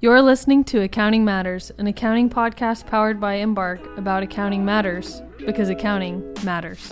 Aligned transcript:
You're 0.00 0.22
listening 0.22 0.62
to 0.66 0.80
Accounting 0.82 1.24
Matters, 1.24 1.72
an 1.76 1.88
accounting 1.88 2.30
podcast 2.30 2.86
powered 2.86 3.18
by 3.18 3.34
Embark 3.34 3.84
about 3.98 4.22
accounting 4.22 4.64
matters 4.64 5.20
because 5.44 5.70
accounting 5.70 6.22
matters. 6.44 6.88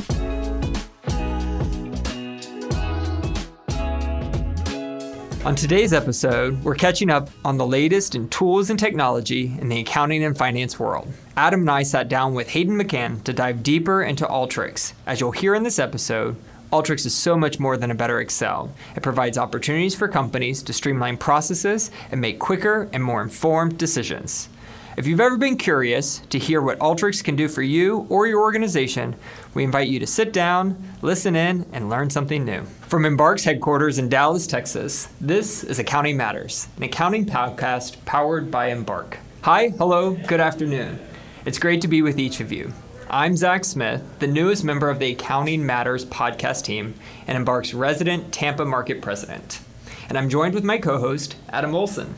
On 5.44 5.54
today's 5.54 5.92
episode, 5.92 6.60
we're 6.64 6.74
catching 6.74 7.08
up 7.08 7.30
on 7.44 7.56
the 7.56 7.64
latest 7.64 8.16
in 8.16 8.28
tools 8.28 8.70
and 8.70 8.78
technology 8.80 9.56
in 9.60 9.68
the 9.68 9.78
accounting 9.78 10.24
and 10.24 10.36
finance 10.36 10.76
world. 10.80 11.06
Adam 11.36 11.60
and 11.60 11.70
I 11.70 11.84
sat 11.84 12.08
down 12.08 12.34
with 12.34 12.48
Hayden 12.48 12.76
McCann 12.76 13.22
to 13.22 13.32
dive 13.32 13.62
deeper 13.62 14.02
into 14.02 14.26
Alteryx. 14.26 14.94
As 15.06 15.20
you'll 15.20 15.30
hear 15.30 15.54
in 15.54 15.62
this 15.62 15.78
episode, 15.78 16.34
Alteryx 16.72 17.06
is 17.06 17.14
so 17.14 17.36
much 17.36 17.60
more 17.60 17.76
than 17.76 17.90
a 17.90 17.94
better 17.94 18.20
Excel. 18.20 18.72
It 18.96 19.02
provides 19.02 19.38
opportunities 19.38 19.94
for 19.94 20.08
companies 20.08 20.62
to 20.64 20.72
streamline 20.72 21.16
processes 21.16 21.90
and 22.10 22.20
make 22.20 22.38
quicker 22.38 22.88
and 22.92 23.02
more 23.02 23.22
informed 23.22 23.78
decisions. 23.78 24.48
If 24.96 25.06
you've 25.06 25.20
ever 25.20 25.36
been 25.36 25.58
curious 25.58 26.20
to 26.30 26.38
hear 26.38 26.62
what 26.62 26.78
Alteryx 26.78 27.22
can 27.22 27.36
do 27.36 27.48
for 27.48 27.62
you 27.62 28.06
or 28.08 28.26
your 28.26 28.40
organization, 28.40 29.14
we 29.52 29.62
invite 29.62 29.88
you 29.88 30.00
to 30.00 30.06
sit 30.06 30.32
down, 30.32 30.82
listen 31.02 31.36
in, 31.36 31.66
and 31.72 31.90
learn 31.90 32.08
something 32.08 32.44
new. 32.44 32.64
From 32.88 33.04
Embark's 33.04 33.44
headquarters 33.44 33.98
in 33.98 34.08
Dallas, 34.08 34.46
Texas, 34.46 35.08
this 35.20 35.62
is 35.64 35.78
Accounting 35.78 36.16
Matters, 36.16 36.68
an 36.78 36.84
accounting 36.84 37.26
podcast 37.26 38.02
powered 38.06 38.50
by 38.50 38.70
Embark. 38.70 39.18
Hi, 39.42 39.68
hello, 39.68 40.14
good 40.14 40.40
afternoon. 40.40 40.98
It's 41.44 41.58
great 41.58 41.82
to 41.82 41.88
be 41.88 42.00
with 42.02 42.18
each 42.18 42.40
of 42.40 42.50
you. 42.50 42.72
I'm 43.08 43.36
Zach 43.36 43.64
Smith, 43.64 44.02
the 44.18 44.26
newest 44.26 44.64
member 44.64 44.90
of 44.90 44.98
the 44.98 45.12
Accounting 45.12 45.64
Matters 45.64 46.04
podcast 46.04 46.64
team 46.64 46.94
and 47.28 47.36
Embark's 47.36 47.72
resident 47.72 48.32
Tampa 48.32 48.64
market 48.64 49.00
president. 49.00 49.60
And 50.08 50.18
I'm 50.18 50.28
joined 50.28 50.54
with 50.54 50.64
my 50.64 50.78
co 50.78 50.98
host, 50.98 51.36
Adam 51.50 51.72
Olson, 51.72 52.16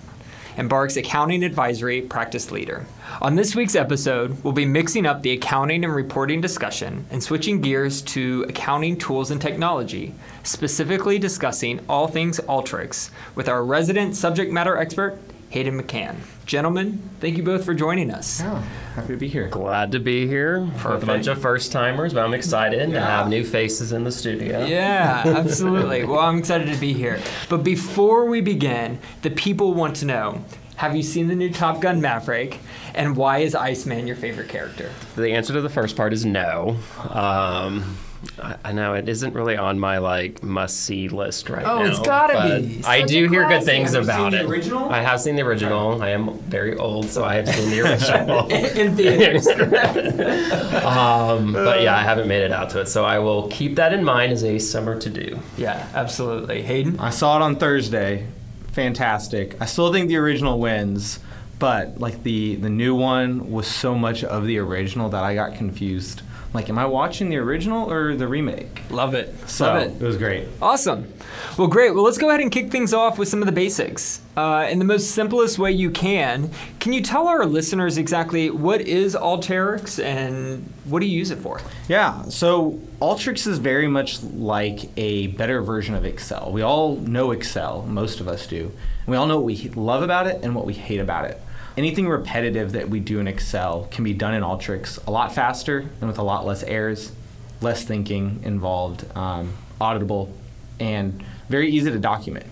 Embark's 0.57 0.97
accounting 0.97 1.45
advisory 1.45 2.01
practice 2.01 2.51
leader. 2.51 2.87
On 3.21 3.35
this 3.35 3.55
week's 3.55 3.75
episode, 3.75 4.43
we'll 4.43 4.55
be 4.55 4.65
mixing 4.65 5.05
up 5.05 5.21
the 5.21 5.33
accounting 5.33 5.85
and 5.85 5.95
reporting 5.95 6.41
discussion 6.41 7.05
and 7.11 7.23
switching 7.23 7.61
gears 7.61 8.01
to 8.03 8.47
accounting 8.49 8.97
tools 8.97 9.31
and 9.31 9.43
technology, 9.43 10.15
specifically 10.43 11.19
discussing 11.19 11.81
all 11.87 12.09
things 12.09 12.41
Alteryx 12.49 13.11
with 13.35 13.47
our 13.47 13.63
resident 13.63 14.17
subject 14.17 14.51
matter 14.51 14.79
expert, 14.79 15.19
Hayden 15.51 15.81
McCann. 15.81 16.17
Gentlemen, 16.45 17.03
thank 17.21 17.37
you 17.37 17.43
both 17.43 17.65
for 17.65 17.75
joining 17.75 18.11
us. 18.11 18.41
Oh, 18.43 18.57
happy 18.95 19.09
to 19.09 19.17
be 19.17 19.29
here. 19.29 19.49
Glad 19.49 19.93
to 19.93 19.99
be 19.99 20.27
here 20.27 20.69
For 20.79 20.95
a 20.95 20.99
bunch 20.99 21.27
of 21.27 21.41
first 21.41 21.73
timers, 21.73 22.13
but 22.13 22.25
I'm 22.25 22.35
excited 22.35 22.91
to 22.91 23.01
have 23.01 23.29
new 23.29 23.45
faces 23.45 23.93
in 23.93 24.05
the 24.05 24.13
studio. 24.13 24.65
Yeah, 24.67 25.23
absolutely. 25.27 26.05
well, 26.07 26.21
I'm 26.21 26.39
excited 26.39 26.73
to 26.73 26.81
be 26.81 26.93
here. 26.93 27.21
But 27.49 27.65
before 27.65 28.27
we 28.27 28.41
begin, 28.41 28.99
the 29.23 29.31
people 29.31 29.75
want 29.75 29.97
to 29.97 30.07
know 30.07 30.45
have 30.77 30.95
you 30.95 31.03
seen 31.03 31.27
the 31.27 31.35
new 31.35 31.53
Top 31.53 31.81
Gun 31.81 32.01
Maverick? 32.01 32.61
And 32.95 33.17
why 33.17 33.39
is 33.39 33.57
Iceman 33.57 34.07
your 34.07 34.15
favorite 34.15 34.49
character? 34.49 34.93
The 35.17 35.33
answer 35.33 35.53
to 35.55 35.61
the 35.61 35.69
first 35.69 35.97
part 35.97 36.13
is 36.13 36.25
no. 36.25 36.77
Um, 37.11 37.97
I, 38.43 38.57
I 38.65 38.73
know 38.73 38.95
it 38.95 39.09
isn't 39.09 39.33
really 39.33 39.57
on 39.57 39.79
my 39.79 39.99
like 39.99 40.43
must 40.43 40.81
see 40.81 41.09
list 41.09 41.49
right 41.49 41.63
now. 41.63 41.83
Oh, 41.83 41.85
it's 41.85 42.01
gotta 42.01 42.35
but 42.35 42.63
be. 42.63 42.83
I 42.85 43.01
Such 43.01 43.09
do 43.11 43.27
a 43.27 43.29
hear 43.29 43.43
good 43.43 43.49
classic. 43.49 43.67
things 43.67 43.93
Have 43.93 44.05
you 44.05 44.11
about 44.11 44.21
seen 44.21 44.31
the 44.33 44.41
it. 44.47 44.51
original? 44.51 44.89
I 44.89 45.01
have 45.03 45.21
seen 45.21 45.37
the 45.37 45.43
original. 45.43 46.03
I 46.03 46.11
am 46.11 46.39
very 46.41 46.77
old, 46.77 47.07
so 47.11 47.25
I 47.25 47.35
have 47.35 47.49
seen 47.49 47.71
the 47.71 47.81
original. 47.83 48.47
In 48.81 48.97
theaters. 48.97 49.47
um, 50.85 51.53
but 51.53 51.83
yeah, 51.83 51.97
I 51.97 52.03
haven't 52.03 52.29
made 52.29 52.43
it 52.43 52.53
out 52.53 52.71
to 52.71 52.81
it, 52.81 52.89
so 52.89 53.05
I 53.05 53.19
will 53.19 53.49
keep 53.49 53.77
that 53.77 53.93
in 53.93 54.05
mind 54.05 54.33
as 54.33 54.45
a 54.45 54.59
summer 54.59 54.99
to 55.01 55.11
do. 55.11 55.39
yeah, 55.57 55.87
absolutely. 55.95 56.63
Hayden? 56.63 56.99
I 56.99 57.11
saw 57.11 57.37
it 57.37 57.43
on 57.43 57.57
Thursday. 57.57 58.27
Fantastic. 58.73 59.61
I 59.61 59.67
still 59.67 59.93
think 59.93 60.09
the 60.09 60.17
original 60.17 60.59
wins, 60.61 61.19
but 61.59 61.99
like 62.01 62.23
the 62.23 62.55
the 62.57 62.71
new 62.71 62.95
one 62.95 63.51
was 63.51 63.67
so 63.67 63.95
much 63.95 64.23
of 64.25 64.47
the 64.47 64.59
original 64.59 65.09
that 65.11 65.25
I 65.25 65.35
got 65.35 65.55
confused. 65.57 66.23
Like, 66.55 66.71
am 66.71 66.79
I 66.79 66.87
watching 66.87 67.29
the 67.29 67.37
original 67.37 67.91
or 67.91 68.17
the 68.17 68.27
remake? 68.27 68.83
Love 68.91 69.13
it. 69.15 69.35
So 69.49 69.67
Love 69.67 69.83
it. 69.83 70.03
it 70.03 70.05
was 70.05 70.17
great. 70.17 70.49
Awesome. 70.63 71.13
Well, 71.59 71.69
great. 71.69 71.95
Well, 71.95 72.05
let's 72.05 72.17
go 72.17 72.29
ahead 72.31 72.41
and 72.41 72.51
kick 72.51 72.71
things 72.71 72.95
off 72.95 73.19
with 73.19 73.29
some 73.29 73.43
of 73.43 73.47
the 73.47 73.53
basics. 73.53 74.23
Uh, 74.35 74.67
in 74.71 74.79
the 74.79 74.85
most 74.85 75.11
simplest 75.11 75.59
way 75.59 75.73
you 75.73 75.91
can, 75.91 76.51
can 76.81 76.93
you 76.93 77.03
tell 77.03 77.29
our 77.29 77.45
listeners 77.45 77.99
exactly 77.99 78.49
what 78.51 78.81
is 78.81 79.15
Alteryx 79.15 80.03
and 80.03 80.73
what 80.85 81.01
do 81.01 81.07
you 81.07 81.19
use 81.19 81.31
it 81.31 81.39
for? 81.39 81.61
Yeah, 81.89 82.23
so 82.25 82.81
Alteryx 83.03 83.47
is 83.47 83.59
very 83.59 83.89
much 83.89 84.23
like 84.23 84.89
a 84.97 85.27
better 85.29 85.61
version 85.61 85.95
of 85.95 86.05
Excel. 86.07 86.51
We 86.53 86.63
all 86.63 86.97
know 86.97 87.33
Excel, 87.33 87.83
most 87.83 88.21
of 88.21 88.29
us 88.29 88.47
do. 88.47 88.61
And 88.63 89.07
we 89.07 89.17
all 89.17 89.27
know 89.27 89.37
what 89.37 89.45
we 89.45 89.57
love 89.71 90.03
about 90.03 90.27
it 90.27 90.43
and 90.43 90.55
what 90.55 90.65
we 90.65 90.73
hate 90.75 91.01
about 91.01 91.27
it. 91.27 91.43
Anything 91.79 92.09
repetitive 92.09 92.73
that 92.73 92.89
we 92.89 92.99
do 92.99 93.21
in 93.21 93.29
Excel 93.29 93.87
can 93.93 94.03
be 94.03 94.13
done 94.13 94.35
in 94.35 94.43
Alteryx 94.43 95.07
a 95.07 95.13
lot 95.13 95.33
faster 95.33 95.89
and 96.01 96.09
with 96.09 96.19
a 96.19 96.25
lot 96.25 96.45
less 96.45 96.65
errors, 96.65 97.13
less 97.61 97.85
thinking 97.85 98.41
involved, 98.43 99.05
um, 99.17 99.55
auditable, 99.81 100.33
and 100.81 101.23
very 101.49 101.71
easy 101.71 101.89
to 101.89 101.99
document. 102.01 102.47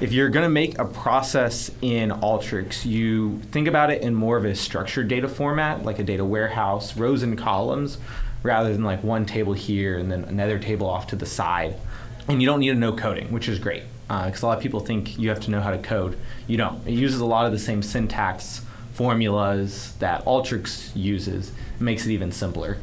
If 0.00 0.12
you're 0.12 0.30
going 0.30 0.44
to 0.44 0.50
make 0.50 0.78
a 0.78 0.86
process 0.86 1.70
in 1.82 2.08
Alteryx, 2.08 2.86
you 2.86 3.40
think 3.52 3.68
about 3.68 3.90
it 3.90 4.00
in 4.00 4.14
more 4.14 4.38
of 4.38 4.46
a 4.46 4.54
structured 4.54 5.08
data 5.08 5.28
format, 5.28 5.84
like 5.84 5.98
a 5.98 6.02
data 6.02 6.24
warehouse, 6.24 6.96
rows 6.96 7.22
and 7.22 7.36
columns, 7.36 7.98
rather 8.42 8.72
than 8.72 8.82
like 8.82 9.04
one 9.04 9.26
table 9.26 9.52
here 9.52 9.98
and 9.98 10.10
then 10.10 10.24
another 10.24 10.58
table 10.58 10.88
off 10.88 11.06
to 11.08 11.16
the 11.16 11.26
side. 11.26 11.76
And 12.28 12.40
you 12.40 12.46
don't 12.46 12.60
need 12.60 12.70
to 12.70 12.76
know 12.76 12.96
coding, 12.96 13.30
which 13.30 13.46
is 13.46 13.58
great, 13.58 13.82
because 14.08 14.40
a 14.40 14.46
lot 14.46 14.56
of 14.56 14.62
people 14.62 14.80
think 14.80 15.18
you 15.18 15.28
have 15.28 15.40
to 15.40 15.50
know 15.50 15.60
how 15.60 15.70
to 15.70 15.78
code. 15.78 16.16
You 16.46 16.56
don't. 16.56 16.86
It 16.86 16.94
uses 16.94 17.20
a 17.20 17.26
lot 17.26 17.44
of 17.44 17.52
the 17.52 17.58
same 17.58 17.82
syntax, 17.82 18.62
formulas 19.00 19.94
that 19.98 20.22
Alteryx 20.26 20.94
uses. 20.94 21.52
Makes 21.78 22.04
it 22.04 22.12
even 22.12 22.30
simpler. 22.30 22.76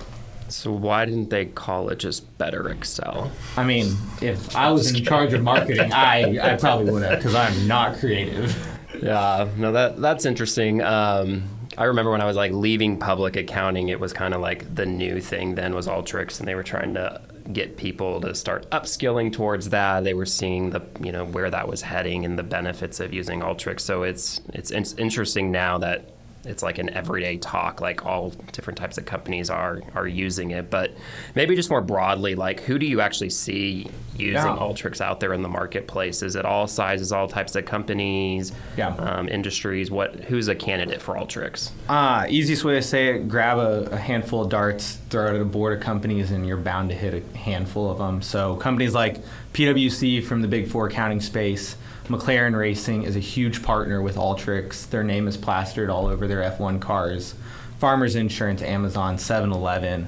So 0.47 0.71
why 0.71 1.05
didn't 1.05 1.29
they 1.29 1.45
call 1.45 1.89
it 1.89 1.99
just 1.99 2.35
Better 2.39 2.69
Excel? 2.69 3.31
I 3.55 3.63
mean, 3.63 3.95
if 4.19 4.55
I 4.55 4.71
was 4.71 4.91
in 4.95 5.05
charge 5.05 5.33
of 5.33 5.43
marketing, 5.43 5.93
I, 5.93 6.53
I 6.53 6.55
probably 6.55 6.91
would 6.91 7.03
have, 7.03 7.19
because 7.19 7.35
I'm 7.35 7.67
not 7.67 7.97
creative. 7.97 8.57
Yeah, 8.99 9.47
no, 9.57 9.71
that 9.73 10.01
that's 10.01 10.25
interesting. 10.25 10.81
Um, 10.81 11.43
I 11.77 11.83
remember 11.83 12.09
when 12.09 12.21
I 12.21 12.25
was 12.25 12.35
like 12.35 12.51
leaving 12.51 12.97
public 12.97 13.35
accounting, 13.35 13.89
it 13.89 13.99
was 13.99 14.11
kind 14.11 14.33
of 14.33 14.41
like 14.41 14.73
the 14.73 14.87
new 14.87 15.21
thing 15.21 15.53
then 15.53 15.75
was 15.75 15.85
Alteryx, 15.85 16.39
and 16.39 16.47
they 16.47 16.55
were 16.55 16.63
trying 16.63 16.95
to 16.95 17.21
get 17.53 17.77
people 17.77 18.21
to 18.21 18.35
start 18.35 18.69
upskilling 18.71 19.31
towards 19.31 19.69
that. 19.69 20.03
They 20.03 20.13
were 20.13 20.25
seeing 20.25 20.71
the 20.71 20.81
you 21.01 21.11
know 21.11 21.25
where 21.25 21.49
that 21.49 21.67
was 21.67 21.81
heading 21.81 22.25
and 22.25 22.37
the 22.37 22.43
benefits 22.43 22.99
of 22.99 23.13
using 23.13 23.41
Alteryx. 23.41 23.81
So 23.81 24.03
it's, 24.03 24.41
it's 24.53 24.71
interesting 24.71 25.51
now 25.51 25.77
that 25.79 26.16
it's 26.47 26.63
like 26.63 26.77
an 26.77 26.89
everyday 26.91 27.37
talk 27.37 27.81
like 27.81 28.05
all 28.05 28.29
different 28.51 28.77
types 28.77 28.97
of 28.97 29.05
companies 29.05 29.49
are 29.49 29.81
are 29.95 30.07
using 30.07 30.51
it 30.51 30.69
but 30.69 30.91
maybe 31.35 31.55
just 31.55 31.69
more 31.69 31.81
broadly 31.81 32.35
like 32.35 32.61
who 32.61 32.79
do 32.79 32.85
you 32.85 33.01
actually 33.01 33.29
see 33.29 33.87
using 34.15 34.33
Yeah. 34.33 34.57
Alteryx 34.57 34.99
out 35.01 35.19
there 35.19 35.33
in 35.33 35.41
the 35.43 35.49
marketplace 35.49 36.23
is 36.23 36.35
it 36.35 36.45
all 36.45 36.65
sizes 36.67 37.11
all 37.11 37.27
types 37.27 37.55
of 37.55 37.65
companies 37.65 38.51
Yeah. 38.77 38.89
um, 38.95 39.27
industries 39.29 39.91
what 39.91 40.15
who's 40.21 40.47
a 40.47 40.55
candidate 40.55 41.01
for 41.01 41.15
Alteryx 41.15 41.69
Uh, 41.89 42.25
easiest 42.29 42.63
way 42.63 42.73
to 42.75 42.81
say 42.81 43.07
it 43.15 43.27
grab 43.27 43.57
a, 43.59 43.89
a 43.91 43.97
handful 43.97 44.41
of 44.43 44.49
darts, 44.49 44.97
throw 45.09 45.27
it 45.27 45.35
at 45.35 45.41
a 45.41 45.45
board 45.45 45.77
of 45.77 45.83
companies, 45.83 46.31
and 46.31 46.47
you're 46.47 46.57
bound 46.57 46.89
to 46.89 46.95
hit 46.95 47.13
a 47.13 47.37
handful 47.37 47.89
of 47.91 47.97
them. 47.97 48.21
So, 48.21 48.55
companies 48.55 48.93
like 48.93 49.17
PwC 49.53 50.23
from 50.23 50.41
the 50.41 50.47
Big 50.47 50.67
Four 50.69 50.87
accounting 50.87 51.21
space, 51.21 51.75
McLaren 52.07 52.57
Racing 52.57 53.03
is 53.03 53.17
a 53.17 53.19
huge 53.19 53.61
partner 53.61 54.01
with 54.01 54.15
Alteryx. 54.15 54.89
Their 54.89 55.03
name 55.03 55.27
is 55.27 55.35
plastered 55.35 55.89
all 55.89 56.07
over 56.07 56.25
their 56.25 56.39
F1 56.39 56.79
cars. 56.79 57.35
Farmers 57.79 58.15
Insurance, 58.15 58.61
Amazon, 58.61 59.17
7 59.17 59.51
Eleven. 59.51 60.07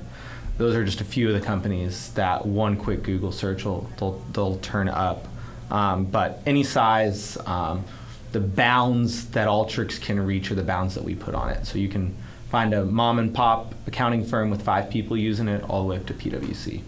Those 0.58 0.76
are 0.76 0.86
just 0.86 1.02
a 1.02 1.04
few 1.04 1.28
of 1.28 1.34
the 1.34 1.46
companies 1.46 2.14
that 2.14 2.46
one 2.46 2.78
quick 2.78 3.04
Google 3.04 3.34
search 3.34 3.66
will 3.66 3.90
they'll, 3.98 4.24
they'll 4.32 4.58
turn 4.60 4.88
up. 4.88 5.28
Um, 5.70 6.06
but 6.06 6.42
any 6.46 6.64
size, 6.64 7.38
um, 7.46 7.84
the 8.32 8.40
bounds 8.40 9.30
that 9.32 9.50
Alteryx 9.50 10.02
can 10.02 10.26
reach 10.26 10.52
are 10.52 10.56
the 10.56 10.64
bounds 10.64 10.96
that 10.96 11.04
we 11.04 11.16
put 11.16 11.36
on 11.36 11.50
it. 11.50 11.66
So 11.66 11.78
you 11.78 11.90
can 11.90 12.16
find 12.50 12.74
a 12.74 12.86
mom 12.86 13.20
and 13.20 13.34
pop 13.34 13.76
accounting 13.88 14.24
firm 14.24 14.50
with 14.50 14.62
five 14.62 14.90
people 14.90 15.18
using 15.18 15.50
it 15.50 15.64
all 15.70 15.84
the 15.84 15.90
way 15.90 15.98
up 15.98 16.06
to 16.06 16.14
PwC. 16.14 16.82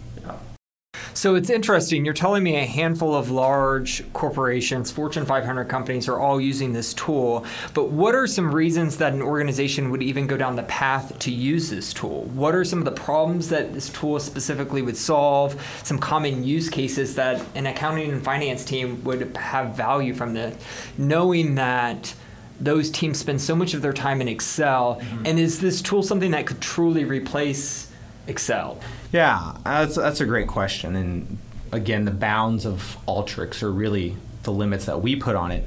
So 1.22 1.36
it's 1.36 1.50
interesting. 1.50 2.04
You're 2.04 2.14
telling 2.14 2.42
me 2.42 2.56
a 2.56 2.66
handful 2.66 3.14
of 3.14 3.30
large 3.30 4.12
corporations, 4.12 4.90
Fortune 4.90 5.24
500 5.24 5.66
companies, 5.66 6.08
are 6.08 6.18
all 6.18 6.40
using 6.40 6.72
this 6.72 6.92
tool. 6.94 7.46
But 7.74 7.90
what 7.90 8.16
are 8.16 8.26
some 8.26 8.52
reasons 8.52 8.96
that 8.96 9.12
an 9.12 9.22
organization 9.22 9.90
would 9.92 10.02
even 10.02 10.26
go 10.26 10.36
down 10.36 10.56
the 10.56 10.64
path 10.64 11.16
to 11.20 11.30
use 11.30 11.70
this 11.70 11.92
tool? 11.92 12.24
What 12.34 12.56
are 12.56 12.64
some 12.64 12.80
of 12.80 12.86
the 12.86 12.90
problems 12.90 13.48
that 13.50 13.72
this 13.72 13.88
tool 13.90 14.18
specifically 14.18 14.82
would 14.82 14.96
solve? 14.96 15.54
Some 15.84 16.00
common 16.00 16.42
use 16.42 16.68
cases 16.68 17.14
that 17.14 17.40
an 17.54 17.66
accounting 17.66 18.10
and 18.10 18.24
finance 18.24 18.64
team 18.64 19.04
would 19.04 19.36
have 19.36 19.76
value 19.76 20.14
from 20.14 20.34
this, 20.34 20.60
knowing 20.98 21.54
that 21.54 22.12
those 22.58 22.90
teams 22.90 23.20
spend 23.20 23.40
so 23.40 23.54
much 23.54 23.74
of 23.74 23.82
their 23.82 23.92
time 23.92 24.20
in 24.20 24.26
Excel. 24.26 24.96
Mm-hmm. 24.96 25.26
And 25.26 25.38
is 25.38 25.60
this 25.60 25.82
tool 25.82 26.02
something 26.02 26.32
that 26.32 26.48
could 26.48 26.60
truly 26.60 27.04
replace 27.04 27.91
Excel? 28.26 28.80
Yeah, 29.12 29.56
that's, 29.64 29.96
that's 29.96 30.20
a 30.20 30.26
great 30.26 30.48
question. 30.48 30.96
And 30.96 31.38
again, 31.72 32.04
the 32.04 32.10
bounds 32.10 32.64
of 32.64 32.96
Alteryx 33.06 33.62
are 33.62 33.72
really 33.72 34.16
the 34.42 34.52
limits 34.52 34.86
that 34.86 35.00
we 35.00 35.16
put 35.16 35.36
on 35.36 35.52
it. 35.52 35.64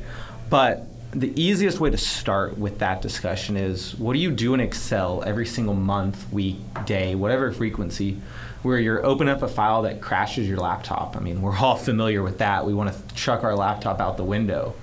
But 0.49 0.87
the 1.11 1.39
easiest 1.41 1.79
way 1.79 1.89
to 1.89 1.97
start 1.97 2.57
with 2.57 2.79
that 2.79 3.01
discussion 3.01 3.55
is 3.55 3.95
what 3.95 4.13
do 4.13 4.19
you 4.19 4.31
do 4.31 4.53
in 4.53 4.59
Excel 4.59 5.23
every 5.23 5.45
single 5.45 5.73
month, 5.73 6.31
week, 6.31 6.57
day, 6.85 7.15
whatever 7.15 7.51
frequency, 7.51 8.19
where 8.63 8.79
you're 8.79 9.05
open 9.05 9.29
up 9.29 9.41
a 9.41 9.47
file 9.47 9.83
that 9.83 10.01
crashes 10.01 10.47
your 10.47 10.57
laptop? 10.57 11.15
I 11.15 11.21
mean, 11.21 11.41
we're 11.41 11.57
all 11.57 11.77
familiar 11.77 12.21
with 12.21 12.39
that. 12.39 12.65
We 12.65 12.73
want 12.73 12.93
to 12.93 13.15
chuck 13.15 13.43
our 13.43 13.55
laptop 13.55 14.01
out 14.01 14.17
the 14.17 14.25
window. 14.25 14.75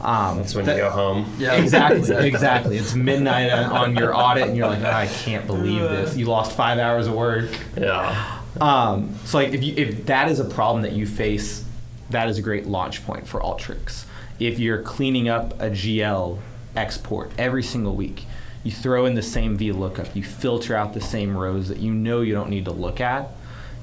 Um, 0.00 0.38
That's 0.38 0.54
when 0.54 0.64
that, 0.66 0.76
you 0.76 0.82
go 0.82 0.90
home. 0.90 1.34
Yeah, 1.38 1.54
exactly, 1.54 2.14
exactly. 2.26 2.78
It's 2.78 2.94
midnight 2.94 3.50
on 3.50 3.96
your 3.96 4.14
audit, 4.14 4.48
and 4.48 4.56
you're 4.56 4.68
like, 4.68 4.82
oh, 4.82 4.90
I 4.90 5.06
can't 5.06 5.46
believe 5.46 5.80
this. 5.80 6.16
You 6.16 6.26
lost 6.26 6.56
five 6.56 6.78
hours 6.78 7.08
of 7.08 7.14
work. 7.14 7.50
Yeah. 7.76 8.40
Um, 8.60 9.14
so 9.24 9.38
like, 9.38 9.52
if 9.52 9.62
you, 9.62 9.74
if 9.76 10.06
that 10.06 10.30
is 10.30 10.40
a 10.40 10.44
problem 10.44 10.82
that 10.82 10.92
you 10.92 11.06
face, 11.06 11.64
that 12.10 12.28
is 12.28 12.38
a 12.38 12.42
great 12.42 12.66
launch 12.66 13.04
point 13.04 13.26
for 13.26 13.40
Alteryx. 13.40 14.04
If 14.38 14.58
you're 14.58 14.82
cleaning 14.82 15.28
up 15.28 15.60
a 15.60 15.70
GL 15.70 16.38
export 16.76 17.32
every 17.36 17.62
single 17.62 17.96
week, 17.96 18.24
you 18.62 18.70
throw 18.70 19.06
in 19.06 19.14
the 19.14 19.22
same 19.22 19.58
VLOOKUP, 19.58 20.14
you 20.14 20.22
filter 20.22 20.76
out 20.76 20.94
the 20.94 21.00
same 21.00 21.36
rows 21.36 21.68
that 21.68 21.78
you 21.78 21.92
know 21.92 22.20
you 22.20 22.34
don't 22.34 22.50
need 22.50 22.64
to 22.66 22.72
look 22.72 23.00
at. 23.00 23.30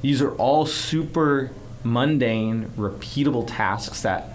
These 0.02 0.22
are 0.22 0.36
all 0.36 0.66
super 0.66 1.52
mundane, 1.84 2.70
repeatable 2.78 3.46
tasks 3.48 4.02
that 4.02 4.35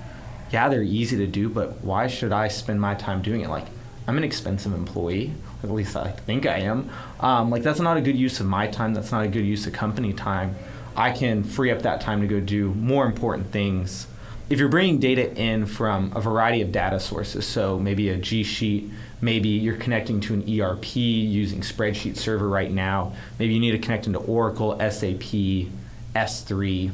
yeah, 0.52 0.69
they're 0.69 0.82
easy 0.82 1.17
to 1.19 1.26
do, 1.26 1.49
but 1.49 1.81
why 1.82 2.06
should 2.06 2.32
I 2.32 2.49
spend 2.49 2.81
my 2.81 2.94
time 2.94 3.23
doing 3.23 3.43
it? 3.43 3.49
Like, 3.49 3.67
I'm 4.06 4.17
an 4.17 4.25
expensive 4.25 4.73
employee, 4.73 5.32
at 5.62 5.70
least 5.70 5.94
I 5.97 6.11
think 6.11 6.47
I 6.47 6.58
am. 6.58 6.91
Um, 7.20 7.50
like, 7.50 7.62
that's 7.62 7.81
not 7.81 7.97
a 7.97 8.00
good 8.00 8.17
use 8.17 8.41
of 8.41 8.47
my 8.47 8.67
time. 8.67 8.94
That's 8.94 9.12
not 9.12 9.25
a 9.25 9.29
good 9.29 9.44
use 9.44 9.67
of 9.67 9.73
company 9.73 10.12
time. 10.12 10.56
I 10.97 11.12
can 11.12 11.44
free 11.44 11.70
up 11.70 11.82
that 11.82 12.00
time 12.00 12.20
to 12.20 12.26
go 12.26 12.41
do 12.41 12.75
more 12.75 13.06
important 13.06 13.52
things. 13.52 14.08
If 14.49 14.58
you're 14.58 14.69
bringing 14.69 14.99
data 14.99 15.32
in 15.37 15.67
from 15.67 16.12
a 16.17 16.20
variety 16.20 16.61
of 16.62 16.73
data 16.73 16.99
sources, 16.99 17.46
so 17.46 17.79
maybe 17.79 18.08
a 18.08 18.17
G 18.17 18.43
Sheet, 18.43 18.91
maybe 19.20 19.49
you're 19.49 19.76
connecting 19.76 20.20
to 20.23 20.35
an 20.35 20.61
ERP 20.61 20.96
using 20.96 21.61
Spreadsheet 21.61 22.17
Server 22.17 22.49
right 22.49 22.73
now, 22.73 23.14
maybe 23.38 23.55
you 23.55 23.61
need 23.61 23.70
to 23.70 23.79
connect 23.79 24.08
into 24.08 24.19
Oracle, 24.19 24.76
SAP, 24.79 25.69
S3, 26.17 26.91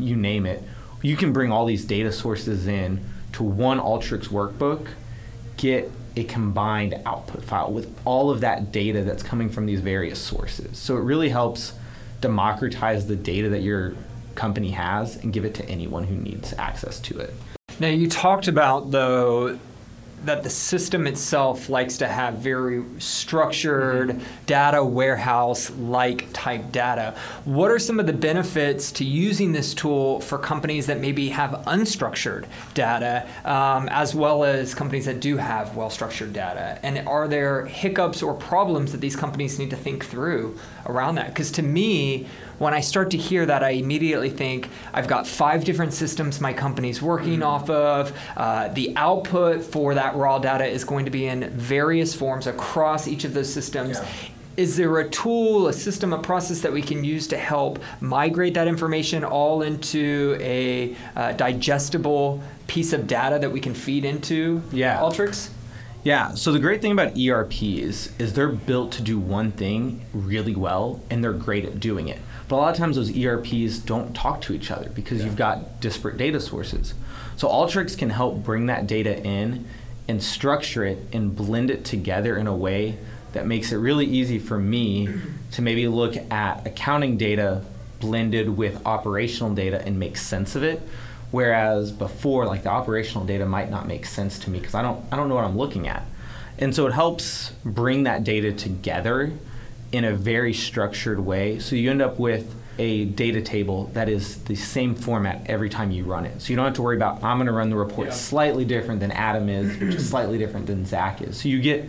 you 0.00 0.16
name 0.16 0.46
it 0.46 0.64
you 1.02 1.16
can 1.16 1.32
bring 1.32 1.52
all 1.52 1.66
these 1.66 1.84
data 1.84 2.12
sources 2.12 2.66
in 2.66 3.04
to 3.32 3.42
one 3.42 3.78
Alteryx 3.78 4.28
workbook, 4.28 4.88
get 5.56 5.90
a 6.16 6.24
combined 6.24 6.94
output 7.06 7.42
file 7.42 7.72
with 7.72 7.94
all 8.04 8.30
of 8.30 8.40
that 8.40 8.70
data 8.72 9.02
that's 9.02 9.22
coming 9.22 9.48
from 9.48 9.66
these 9.66 9.80
various 9.80 10.18
sources. 10.18 10.78
So 10.78 10.96
it 10.96 11.00
really 11.00 11.28
helps 11.28 11.72
democratize 12.20 13.06
the 13.06 13.16
data 13.16 13.48
that 13.50 13.62
your 13.62 13.94
company 14.34 14.70
has 14.70 15.16
and 15.16 15.32
give 15.32 15.44
it 15.44 15.54
to 15.54 15.68
anyone 15.68 16.04
who 16.04 16.14
needs 16.14 16.52
access 16.54 17.00
to 17.00 17.18
it. 17.18 17.34
Now 17.80 17.88
you 17.88 18.08
talked 18.08 18.48
about 18.48 18.90
though 18.90 19.58
that 20.24 20.42
the 20.42 20.50
system 20.50 21.06
itself 21.06 21.68
likes 21.68 21.98
to 21.98 22.08
have 22.08 22.34
very 22.34 22.84
structured 22.98 24.10
mm-hmm. 24.10 24.44
data 24.46 24.84
warehouse 24.84 25.70
like 25.70 26.26
type 26.32 26.70
data. 26.72 27.14
What 27.44 27.70
are 27.70 27.78
some 27.78 27.98
of 27.98 28.06
the 28.06 28.12
benefits 28.12 28.92
to 28.92 29.04
using 29.04 29.52
this 29.52 29.74
tool 29.74 30.20
for 30.20 30.38
companies 30.38 30.86
that 30.86 31.00
maybe 31.00 31.28
have 31.30 31.50
unstructured 31.66 32.46
data, 32.74 33.28
um, 33.44 33.88
as 33.88 34.14
well 34.14 34.44
as 34.44 34.74
companies 34.74 35.06
that 35.06 35.20
do 35.20 35.36
have 35.36 35.76
well 35.76 35.90
structured 35.90 36.32
data? 36.32 36.78
And 36.82 37.06
are 37.08 37.28
there 37.28 37.66
hiccups 37.66 38.22
or 38.22 38.34
problems 38.34 38.92
that 38.92 39.00
these 39.00 39.16
companies 39.16 39.58
need 39.58 39.70
to 39.70 39.76
think 39.76 40.04
through 40.04 40.58
around 40.86 41.16
that? 41.16 41.28
Because 41.28 41.50
to 41.52 41.62
me, 41.62 42.26
when 42.62 42.74
I 42.74 42.80
start 42.80 43.10
to 43.10 43.16
hear 43.16 43.44
that, 43.44 43.64
I 43.64 43.70
immediately 43.70 44.30
think 44.30 44.68
I've 44.94 45.08
got 45.08 45.26
five 45.26 45.64
different 45.64 45.92
systems 45.92 46.40
my 46.40 46.52
company's 46.52 47.02
working 47.02 47.40
mm-hmm. 47.40 47.42
off 47.42 47.68
of. 47.68 48.16
Uh, 48.36 48.68
the 48.68 48.92
output 48.94 49.64
for 49.64 49.94
that 49.94 50.14
raw 50.14 50.38
data 50.38 50.64
is 50.64 50.84
going 50.84 51.04
to 51.06 51.10
be 51.10 51.26
in 51.26 51.50
various 51.50 52.14
forms 52.14 52.46
across 52.46 53.08
each 53.08 53.24
of 53.24 53.34
those 53.34 53.52
systems. 53.52 53.98
Yeah. 53.98 54.08
Is 54.56 54.76
there 54.76 54.96
a 55.00 55.08
tool, 55.08 55.66
a 55.66 55.72
system, 55.72 56.12
a 56.12 56.22
process 56.22 56.60
that 56.60 56.72
we 56.72 56.82
can 56.82 57.02
use 57.02 57.26
to 57.28 57.36
help 57.36 57.80
migrate 58.00 58.54
that 58.54 58.68
information 58.68 59.24
all 59.24 59.62
into 59.62 60.36
a 60.38 60.96
uh, 61.16 61.32
digestible 61.32 62.40
piece 62.68 62.92
of 62.92 63.08
data 63.08 63.40
that 63.40 63.50
we 63.50 63.58
can 63.58 63.74
feed 63.74 64.04
into 64.04 64.62
yeah. 64.70 65.00
Alteryx? 65.00 65.50
Yeah, 66.04 66.34
so 66.34 66.52
the 66.52 66.58
great 66.60 66.80
thing 66.80 66.92
about 66.92 67.16
ERPs 67.16 68.10
is 68.20 68.34
they're 68.34 68.48
built 68.48 68.92
to 68.92 69.02
do 69.02 69.18
one 69.18 69.50
thing 69.50 70.04
really 70.12 70.54
well 70.54 71.00
and 71.10 71.24
they're 71.24 71.32
great 71.32 71.64
at 71.64 71.80
doing 71.80 72.06
it. 72.06 72.20
But 72.48 72.56
a 72.56 72.58
lot 72.58 72.70
of 72.72 72.76
times 72.76 72.96
those 72.96 73.16
ERPs 73.16 73.78
don't 73.78 74.14
talk 74.14 74.40
to 74.42 74.52
each 74.52 74.70
other 74.70 74.90
because 74.90 75.20
yeah. 75.20 75.26
you've 75.26 75.36
got 75.36 75.80
disparate 75.80 76.16
data 76.16 76.40
sources. 76.40 76.94
So 77.36 77.48
Alteryx 77.48 77.96
can 77.96 78.10
help 78.10 78.42
bring 78.42 78.66
that 78.66 78.86
data 78.86 79.22
in 79.22 79.66
and 80.08 80.22
structure 80.22 80.84
it 80.84 80.98
and 81.12 81.34
blend 81.34 81.70
it 81.70 81.84
together 81.84 82.36
in 82.36 82.46
a 82.46 82.54
way 82.54 82.98
that 83.32 83.46
makes 83.46 83.72
it 83.72 83.76
really 83.76 84.06
easy 84.06 84.38
for 84.38 84.58
me 84.58 85.08
to 85.52 85.62
maybe 85.62 85.88
look 85.88 86.16
at 86.30 86.66
accounting 86.66 87.16
data 87.16 87.64
blended 88.00 88.56
with 88.56 88.84
operational 88.84 89.54
data 89.54 89.80
and 89.86 89.98
make 89.98 90.16
sense 90.16 90.56
of 90.56 90.62
it 90.62 90.82
whereas 91.30 91.92
before 91.92 92.46
like 92.46 92.64
the 92.64 92.68
operational 92.68 93.24
data 93.24 93.46
might 93.46 93.70
not 93.70 93.86
make 93.86 94.04
sense 94.04 94.38
to 94.40 94.50
me 94.50 94.58
because 94.58 94.74
I 94.74 94.82
don't 94.82 95.04
I 95.12 95.16
don't 95.16 95.28
know 95.28 95.36
what 95.36 95.44
I'm 95.44 95.56
looking 95.56 95.86
at 95.86 96.04
and 96.58 96.74
so 96.74 96.86
it 96.86 96.92
helps 96.92 97.52
bring 97.64 98.02
that 98.02 98.24
data 98.24 98.52
together 98.52 99.32
in 99.92 100.04
a 100.04 100.12
very 100.14 100.54
structured 100.54 101.20
way. 101.20 101.58
So 101.58 101.76
you 101.76 101.90
end 101.90 102.02
up 102.02 102.18
with 102.18 102.54
a 102.78 103.04
data 103.04 103.42
table 103.42 103.90
that 103.92 104.08
is 104.08 104.42
the 104.44 104.56
same 104.56 104.94
format 104.94 105.42
every 105.46 105.68
time 105.68 105.90
you 105.90 106.04
run 106.04 106.24
it. 106.24 106.40
So 106.40 106.50
you 106.50 106.56
don't 106.56 106.64
have 106.64 106.74
to 106.74 106.82
worry 106.82 106.96
about 106.96 107.22
I'm 107.22 107.36
going 107.36 107.46
to 107.46 107.52
run 107.52 107.70
the 107.70 107.76
report 107.76 108.08
yeah. 108.08 108.14
slightly 108.14 108.64
different 108.64 109.00
than 109.00 109.12
Adam 109.12 109.48
is, 109.48 109.78
which 109.78 109.94
is 109.94 110.08
slightly 110.08 110.38
different 110.38 110.66
than 110.66 110.86
Zach 110.86 111.20
is. 111.20 111.40
So 111.40 111.48
you 111.48 111.60
get 111.60 111.88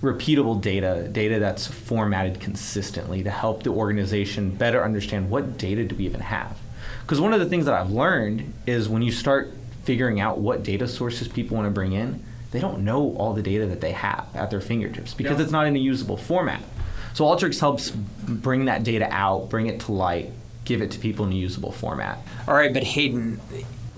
repeatable 0.00 0.60
data, 0.60 1.08
data 1.10 1.38
that's 1.40 1.66
formatted 1.66 2.40
consistently 2.40 3.22
to 3.22 3.30
help 3.30 3.64
the 3.64 3.70
organization 3.70 4.50
better 4.50 4.82
understand 4.82 5.28
what 5.28 5.58
data 5.58 5.84
do 5.84 5.96
we 5.96 6.04
even 6.04 6.20
have. 6.20 6.56
Because 7.02 7.20
one 7.20 7.32
of 7.34 7.40
the 7.40 7.46
things 7.46 7.66
that 7.66 7.74
I've 7.74 7.90
learned 7.90 8.54
is 8.66 8.88
when 8.88 9.02
you 9.02 9.12
start 9.12 9.52
figuring 9.82 10.20
out 10.20 10.38
what 10.38 10.62
data 10.62 10.86
sources 10.86 11.26
people 11.26 11.56
want 11.56 11.66
to 11.66 11.70
bring 11.70 11.92
in, 11.92 12.22
they 12.52 12.60
don't 12.60 12.84
know 12.84 13.14
all 13.16 13.34
the 13.34 13.42
data 13.42 13.66
that 13.66 13.80
they 13.80 13.92
have 13.92 14.28
at 14.34 14.50
their 14.50 14.60
fingertips 14.60 15.14
because 15.14 15.38
yeah. 15.38 15.42
it's 15.42 15.52
not 15.52 15.66
in 15.66 15.76
a 15.76 15.78
usable 15.78 16.16
format. 16.16 16.62
So 17.14 17.24
Alteryx 17.24 17.60
helps 17.60 17.90
bring 17.90 18.66
that 18.66 18.82
data 18.82 19.08
out, 19.10 19.48
bring 19.48 19.66
it 19.66 19.80
to 19.80 19.92
light, 19.92 20.30
give 20.64 20.82
it 20.82 20.90
to 20.92 20.98
people 20.98 21.26
in 21.26 21.32
a 21.32 21.36
usable 21.36 21.72
format. 21.72 22.18
All 22.46 22.54
right, 22.54 22.72
but 22.72 22.84
Hayden, 22.84 23.40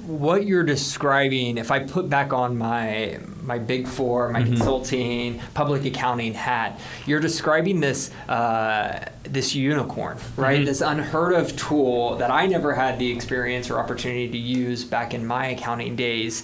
what 0.06 0.46
you're 0.46 0.64
describing, 0.64 1.58
if 1.58 1.70
I 1.70 1.80
put 1.80 2.08
back 2.08 2.32
on 2.32 2.56
my 2.56 3.18
my 3.42 3.58
big 3.58 3.88
four, 3.88 4.28
my 4.28 4.40
mm-hmm. 4.40 4.54
consulting, 4.54 5.40
public 5.54 5.84
accounting 5.84 6.34
hat, 6.34 6.78
you're 7.06 7.20
describing 7.20 7.80
this 7.80 8.10
uh, 8.28 9.04
this 9.24 9.54
unicorn, 9.54 10.18
right? 10.36 10.58
Mm-hmm. 10.58 10.64
This 10.64 10.80
unheard 10.80 11.34
of 11.34 11.56
tool 11.56 12.16
that 12.16 12.30
I 12.30 12.46
never 12.46 12.74
had 12.74 12.98
the 12.98 13.10
experience 13.10 13.70
or 13.70 13.78
opportunity 13.78 14.28
to 14.28 14.38
use 14.38 14.84
back 14.84 15.14
in 15.14 15.26
my 15.26 15.48
accounting 15.48 15.96
days 15.96 16.42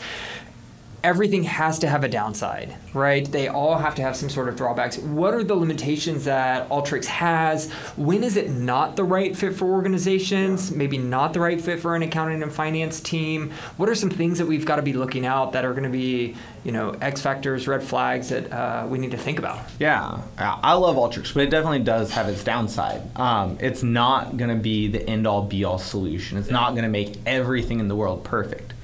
everything 1.09 1.43
has 1.43 1.79
to 1.79 1.89
have 1.89 2.05
a 2.05 2.09
downside, 2.09 2.77
right? 2.93 3.33
They 3.33 3.49
all 3.49 3.79
have 3.79 3.95
to 3.95 4.03
have 4.03 4.15
some 4.15 4.29
sort 4.29 4.47
of 4.51 4.57
drawbacks. 4.57 4.99
What 4.99 5.33
are 5.33 5.43
the 5.43 5.55
limitations 5.55 6.27
that 6.27 6.69
Alteryx 6.69 7.07
has? 7.07 7.73
When 7.97 8.23
is 8.23 8.37
it 8.37 8.51
not 8.51 8.95
the 8.95 9.05
right 9.05 9.35
fit 9.35 9.55
for 9.55 9.65
organizations? 9.65 10.71
Maybe 10.71 10.99
not 10.99 11.33
the 11.33 11.41
right 11.41 11.59
fit 11.59 11.81
for 11.81 11.97
an 11.97 12.03
accounting 12.03 12.43
and 12.43 12.53
finance 12.53 13.01
team? 13.01 13.53
What 13.79 13.89
are 13.89 13.95
some 13.95 14.11
things 14.11 14.37
that 14.37 14.45
we've 14.45 14.67
got 14.67 14.77
to 14.77 14.83
be 14.83 14.93
looking 14.93 15.25
out 15.25 15.53
that 15.53 15.65
are 15.65 15.73
going 15.73 15.85
to 15.85 15.89
be, 15.89 16.37
you 16.63 16.73
know, 16.73 16.91
X 17.01 17.23
factors, 17.23 17.67
red 17.67 17.83
flags 17.83 18.29
that 18.29 18.53
uh, 18.53 18.87
we 18.87 18.99
need 18.99 19.13
to 19.13 19.17
think 19.17 19.39
about? 19.39 19.61
Yeah, 19.79 20.21
I 20.37 20.75
love 20.75 20.97
Alteryx, 20.97 21.33
but 21.33 21.45
it 21.45 21.49
definitely 21.49 21.85
does 21.85 22.11
have 22.11 22.29
its 22.29 22.45
downside. 22.45 23.01
Um, 23.17 23.57
it's 23.63 23.83
not 23.83 24.37
going 24.37 24.51
to 24.51 24.63
be 24.63 24.89
the 24.89 25.09
end 25.09 25.27
all 25.27 25.41
be 25.41 25.65
all 25.65 25.79
solution. 25.79 26.37
It's 26.37 26.51
not 26.51 26.73
going 26.73 26.83
to 26.83 26.91
make 26.91 27.17
everything 27.25 27.81
in 27.81 27.89
the 27.89 27.97
world 27.97 28.25
perfect. 28.25 28.75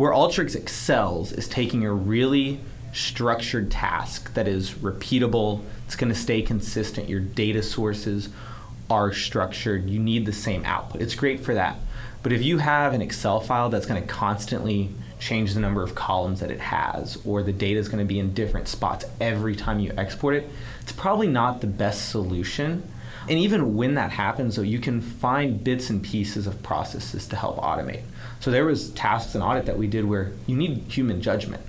Where 0.00 0.12
Alteryx 0.12 0.56
excels 0.56 1.30
is 1.30 1.46
taking 1.46 1.84
a 1.84 1.92
really 1.92 2.60
structured 2.90 3.70
task 3.70 4.32
that 4.32 4.48
is 4.48 4.70
repeatable, 4.70 5.60
it's 5.84 5.94
going 5.94 6.10
to 6.10 6.18
stay 6.18 6.40
consistent. 6.40 7.10
Your 7.10 7.20
data 7.20 7.62
sources 7.62 8.30
are 8.88 9.12
structured. 9.12 9.90
You 9.90 9.98
need 9.98 10.24
the 10.24 10.32
same 10.32 10.64
output. 10.64 11.02
It's 11.02 11.14
great 11.14 11.40
for 11.40 11.52
that. 11.52 11.76
But 12.22 12.32
if 12.32 12.42
you 12.42 12.56
have 12.56 12.94
an 12.94 13.02
Excel 13.02 13.40
file 13.40 13.68
that's 13.68 13.84
going 13.84 14.00
to 14.00 14.08
constantly 14.08 14.88
change 15.18 15.52
the 15.52 15.60
number 15.60 15.82
of 15.82 15.94
columns 15.94 16.40
that 16.40 16.50
it 16.50 16.60
has, 16.60 17.18
or 17.26 17.42
the 17.42 17.52
data 17.52 17.78
is 17.78 17.90
going 17.90 17.98
to 17.98 18.08
be 18.08 18.18
in 18.18 18.32
different 18.32 18.68
spots 18.68 19.04
every 19.20 19.54
time 19.54 19.80
you 19.80 19.92
export 19.98 20.34
it, 20.34 20.48
it's 20.80 20.92
probably 20.92 21.28
not 21.28 21.60
the 21.60 21.66
best 21.66 22.08
solution. 22.08 22.90
And 23.28 23.38
even 23.38 23.74
when 23.76 23.94
that 23.94 24.10
happens, 24.12 24.56
though, 24.56 24.62
you 24.62 24.78
can 24.78 25.00
find 25.00 25.62
bits 25.62 25.90
and 25.90 26.02
pieces 26.02 26.46
of 26.46 26.62
processes 26.62 27.26
to 27.28 27.36
help 27.36 27.58
automate. 27.58 28.02
So 28.40 28.50
there 28.50 28.64
was 28.64 28.90
tasks 28.90 29.34
in 29.34 29.42
audit 29.42 29.66
that 29.66 29.76
we 29.78 29.86
did 29.86 30.04
where 30.04 30.32
you 30.46 30.56
need 30.56 30.78
human 30.88 31.20
judgment. 31.20 31.62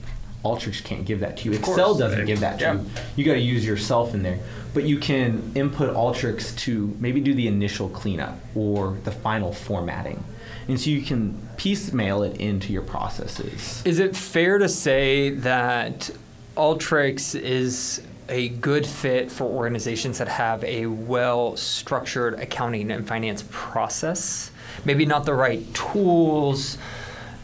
Alteryx 0.46 0.84
can't 0.84 1.06
give 1.06 1.20
that 1.20 1.38
to 1.38 1.50
you. 1.50 1.56
Of 1.56 1.62
course. 1.62 1.78
Excel 1.78 1.96
doesn't 1.96 2.26
give 2.26 2.40
that 2.40 2.58
to 2.60 2.64
Yeah. 2.66 2.74
you. 2.76 2.86
You 3.18 3.26
got 3.26 3.34
to 3.34 3.40
use 3.40 3.66
yourself 3.66 4.14
in 4.16 4.24
there. 4.24 4.40
But 4.74 4.86
you 4.86 4.98
can 4.98 5.52
input 5.54 5.94
Alteryx 5.94 6.58
to 6.60 6.96
maybe 7.00 7.20
do 7.20 7.34
the 7.34 7.48
initial 7.48 7.90
cleanup 7.90 8.40
or 8.56 8.98
the 9.04 9.12
final 9.12 9.52
formatting. 9.54 10.24
And 10.68 10.80
so 10.80 10.90
you 10.90 11.02
can 11.02 11.38
piecemeal 11.58 12.24
it 12.24 12.38
into 12.38 12.72
your 12.72 12.82
processes. 12.82 13.82
Is 13.86 14.00
it 14.00 14.16
fair 14.16 14.58
to 14.58 14.70
say 14.70 15.30
that 15.30 16.10
Alteryx 16.56 17.40
is 17.40 18.02
a 18.32 18.50
good 18.50 18.88
fit 18.88 19.32
for 19.32 19.44
organizations 19.44 20.18
that 20.18 20.28
have 20.28 20.64
a 20.64 20.88
well 20.88 21.56
structured 21.58 22.34
accounting 22.36 22.90
and 22.90 23.08
finance 23.08 23.44
process? 23.52 24.52
Maybe 24.86 25.06
not 25.06 25.26
the 25.26 25.34
right 25.34 25.72
tools, 25.74 26.78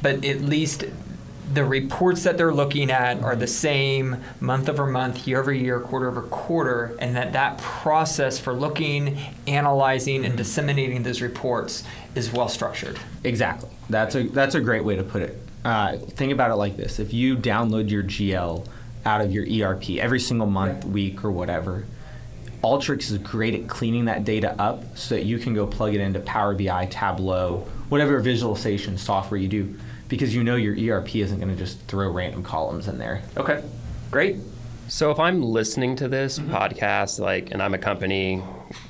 but 0.02 0.26
at 0.26 0.42
least 0.42 0.86
the 1.54 1.64
reports 1.64 2.24
that 2.24 2.38
they're 2.38 2.54
looking 2.54 2.92
at 2.92 3.22
are 3.22 3.36
the 3.36 3.48
same 3.48 4.18
month 4.40 4.68
over 4.68 4.86
month, 4.86 5.28
year 5.28 5.40
over 5.40 5.54
year, 5.54 5.80
quarter 5.80 6.10
over 6.10 6.24
quarter, 6.24 6.96
and 7.00 7.16
that 7.16 7.34
that 7.34 7.58
process 7.60 8.38
for 8.38 8.54
looking, 8.54 9.18
analyzing, 9.48 10.26
and 10.26 10.36
disseminating 10.36 11.04
those 11.04 11.22
reports 11.22 11.84
is 12.16 12.32
well 12.32 12.50
structured. 12.50 13.00
Exactly. 13.24 13.70
That's 13.90 14.16
a 14.16 14.24
that's 14.24 14.56
a 14.56 14.62
great 14.62 14.84
way 14.84 14.96
to 14.96 15.04
put 15.04 15.22
it. 15.22 15.42
Uh, 15.64 15.98
think 15.98 16.34
about 16.34 16.52
it 16.52 16.56
like 16.56 16.76
this: 16.76 17.00
if 17.00 17.14
you 17.14 17.38
download 17.38 17.90
your 17.90 18.04
GL 18.04 18.66
out 19.06 19.22
of 19.22 19.32
your 19.32 19.46
ERP 19.46 19.92
every 19.98 20.20
single 20.20 20.48
month, 20.48 20.86
week, 20.86 21.24
or 21.24 21.32
whatever, 21.32 21.86
Alteryx 22.64 23.12
is 23.12 23.18
great 23.20 23.54
at 23.54 23.68
cleaning 23.68 24.06
that 24.06 24.26
data 24.26 24.60
up 24.60 24.98
so 24.98 25.16
that 25.16 25.26
you 25.26 25.38
can 25.38 25.54
go 25.54 25.68
plug 25.68 25.94
it 25.94 26.02
into 26.02 26.20
Power 26.22 26.56
BI, 26.56 26.88
Tableau, 26.88 27.68
whatever 27.90 28.20
visualization 28.20 28.98
software 28.98 29.40
you 29.40 29.48
do, 29.48 29.76
because 30.10 30.34
you 30.34 30.44
know 30.44 30.56
your 30.56 30.98
ERP 30.98 31.16
isn't 31.18 31.40
going 31.40 31.52
to 31.52 31.56
just 31.56 31.80
throw 31.82 32.10
random 32.10 32.44
columns 32.44 32.88
in 32.88 32.98
there. 32.98 33.22
Okay, 33.38 33.64
great. 34.12 34.38
So 34.90 35.12
if 35.12 35.20
I'm 35.20 35.44
listening 35.44 35.98
to 35.98 36.08
this 36.08 36.40
mm-hmm. 36.40 36.54
podcast, 36.54 37.20
like, 37.20 37.52
and 37.52 37.62
I'm 37.62 37.74
a 37.74 37.78
company, 37.78 38.42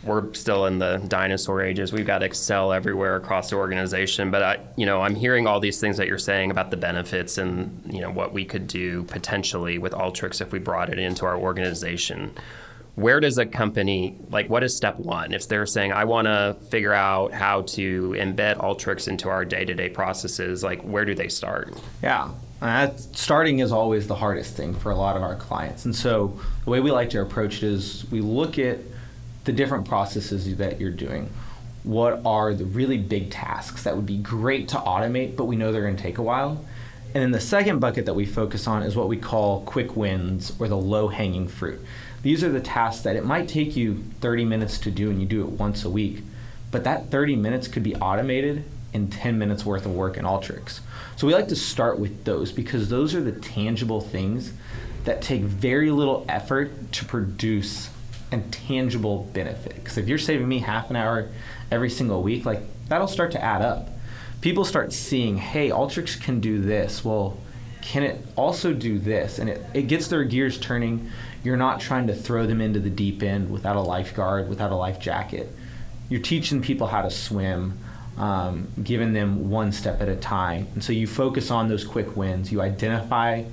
we're 0.03 0.31
still 0.33 0.67
in 0.67 0.77
the 0.77 0.97
dinosaur 1.07 1.61
ages. 1.61 1.91
We've 1.91 2.05
got 2.05 2.21
Excel 2.21 2.71
everywhere 2.71 3.15
across 3.15 3.49
the 3.49 3.55
organization, 3.55 4.29
but 4.29 4.43
I, 4.43 4.59
you 4.75 4.85
know, 4.85 5.01
I'm 5.01 5.15
hearing 5.15 5.47
all 5.47 5.59
these 5.59 5.81
things 5.81 5.97
that 5.97 6.07
you're 6.07 6.19
saying 6.19 6.51
about 6.51 6.69
the 6.69 6.77
benefits 6.77 7.39
and 7.39 7.81
you 7.91 8.01
know 8.01 8.11
what 8.11 8.31
we 8.31 8.45
could 8.45 8.67
do 8.67 9.03
potentially 9.03 9.79
with 9.79 9.93
Alteryx 9.93 10.39
if 10.39 10.51
we 10.51 10.59
brought 10.59 10.89
it 10.89 10.99
into 10.99 11.25
our 11.25 11.37
organization. 11.37 12.31
Where 12.93 13.19
does 13.19 13.37
a 13.37 13.45
company 13.45 14.17
like 14.29 14.49
what 14.49 14.63
is 14.63 14.75
step 14.75 14.97
one 14.97 15.33
if 15.33 15.47
they're 15.47 15.67
saying 15.67 15.91
I 15.91 16.05
want 16.05 16.25
to 16.25 16.57
figure 16.69 16.93
out 16.93 17.31
how 17.31 17.61
to 17.63 18.15
embed 18.17 18.57
Alteryx 18.57 19.07
into 19.07 19.29
our 19.29 19.45
day-to-day 19.45 19.89
processes? 19.89 20.63
Like, 20.63 20.81
where 20.81 21.05
do 21.05 21.15
they 21.15 21.27
start? 21.27 21.75
Yeah. 22.01 22.29
Uh, 22.61 22.89
starting 23.13 23.59
is 23.59 23.71
always 23.71 24.07
the 24.07 24.15
hardest 24.15 24.55
thing 24.55 24.73
for 24.73 24.91
a 24.91 24.95
lot 24.95 25.15
of 25.15 25.21
our 25.21 25.35
clients. 25.35 25.85
And 25.85 25.95
so 25.95 26.39
the 26.63 26.71
way 26.71 26.79
we 26.79 26.91
like 26.91 27.11
to 27.11 27.21
approach 27.21 27.57
it 27.57 27.63
is 27.63 28.05
we 28.09 28.21
look 28.21 28.57
at 28.57 28.79
the 29.43 29.51
different 29.51 29.87
processes 29.87 30.57
that 30.57 30.79
you're 30.79 30.91
doing. 30.91 31.31
What 31.83 32.21
are 32.25 32.53
the 32.53 32.65
really 32.65 32.97
big 32.97 33.29
tasks 33.29 33.83
that 33.83 33.95
would 33.95 34.07
be 34.07 34.17
great 34.17 34.69
to 34.69 34.77
automate, 34.77 35.35
but 35.35 35.45
we 35.45 35.55
know 35.55 35.71
they're 35.71 35.83
going 35.83 35.95
to 35.95 36.01
take 36.01 36.17
a 36.17 36.23
while? 36.23 36.65
And 37.13 37.23
then 37.23 37.31
the 37.31 37.39
second 37.39 37.79
bucket 37.79 38.05
that 38.07 38.15
we 38.15 38.25
focus 38.25 38.67
on 38.67 38.83
is 38.83 38.95
what 38.95 39.07
we 39.07 39.17
call 39.17 39.61
quick 39.61 39.95
wins 39.95 40.51
or 40.59 40.67
the 40.67 40.77
low 40.77 41.07
hanging 41.07 41.47
fruit. 41.47 41.79
These 42.23 42.43
are 42.43 42.49
the 42.49 42.59
tasks 42.59 43.03
that 43.03 43.15
it 43.15 43.23
might 43.23 43.47
take 43.47 43.75
you 43.75 44.03
30 44.19 44.45
minutes 44.45 44.79
to 44.79 44.91
do 44.91 45.09
and 45.09 45.21
you 45.21 45.27
do 45.27 45.41
it 45.41 45.51
once 45.51 45.85
a 45.85 45.89
week, 45.89 46.23
but 46.71 46.83
that 46.83 47.09
30 47.09 47.35
minutes 47.35 47.67
could 47.67 47.83
be 47.83 47.95
automated 47.95 48.65
in 48.93 49.09
10 49.09 49.37
minutes 49.37 49.65
worth 49.65 49.85
of 49.85 49.93
work 49.93 50.17
in 50.17 50.25
Alteryx. 50.25 50.79
So 51.15 51.27
we 51.27 51.33
like 51.33 51.47
to 51.49 51.55
start 51.55 51.99
with 51.99 52.23
those 52.23 52.51
because 52.51 52.89
those 52.89 53.13
are 53.15 53.21
the 53.21 53.31
tangible 53.31 54.01
things 54.01 54.53
that 55.03 55.21
take 55.21 55.41
very 55.41 55.91
little 55.91 56.25
effort 56.27 56.91
to 56.93 57.05
produce 57.05 57.89
a 58.31 58.39
tangible 58.51 59.23
benefit. 59.33 59.75
Because 59.75 59.97
if 59.97 60.07
you're 60.07 60.17
saving 60.17 60.47
me 60.47 60.59
half 60.59 60.89
an 60.89 60.95
hour 60.95 61.29
every 61.71 61.89
single 61.89 62.21
week, 62.21 62.45
like 62.45 62.59
that'll 62.89 63.07
start 63.07 63.31
to 63.31 63.43
add 63.43 63.61
up. 63.61 63.89
People 64.41 64.65
start 64.65 64.93
seeing, 64.93 65.37
hey, 65.37 65.69
Alteryx 65.69 66.21
can 66.21 66.39
do 66.39 66.61
this. 66.61 67.03
Well, 67.03 67.37
can 67.81 68.03
it 68.03 68.25
also 68.35 68.73
do 68.73 68.99
this? 68.99 69.39
And 69.39 69.49
it, 69.49 69.65
it 69.73 69.83
gets 69.83 70.09
their 70.09 70.23
gears 70.23 70.59
turning. 70.59 71.09
You're 71.43 71.57
not 71.57 71.79
trying 71.79 72.07
to 72.07 72.13
throw 72.13 72.45
them 72.45 72.59
into 72.59 72.79
the 72.79 72.89
deep 72.89 73.23
end 73.23 73.49
without 73.49 73.77
a 73.77 73.81
lifeguard, 73.81 74.49
without 74.49 74.71
a 74.71 74.75
life 74.75 74.99
jacket. 74.99 75.49
You're 76.09 76.21
teaching 76.21 76.61
people 76.61 76.87
how 76.87 77.01
to 77.01 77.09
swim, 77.09 77.79
um, 78.17 78.67
giving 78.83 79.13
them 79.13 79.49
one 79.49 79.71
step 79.71 80.01
at 80.01 80.09
a 80.09 80.15
time. 80.15 80.67
And 80.73 80.83
so 80.83 80.91
you 80.93 81.07
focus 81.07 81.51
on 81.51 81.67
those 81.69 81.83
quick 81.83 82.15
wins. 82.17 82.51
You 82.51 82.61
identify 82.61 83.43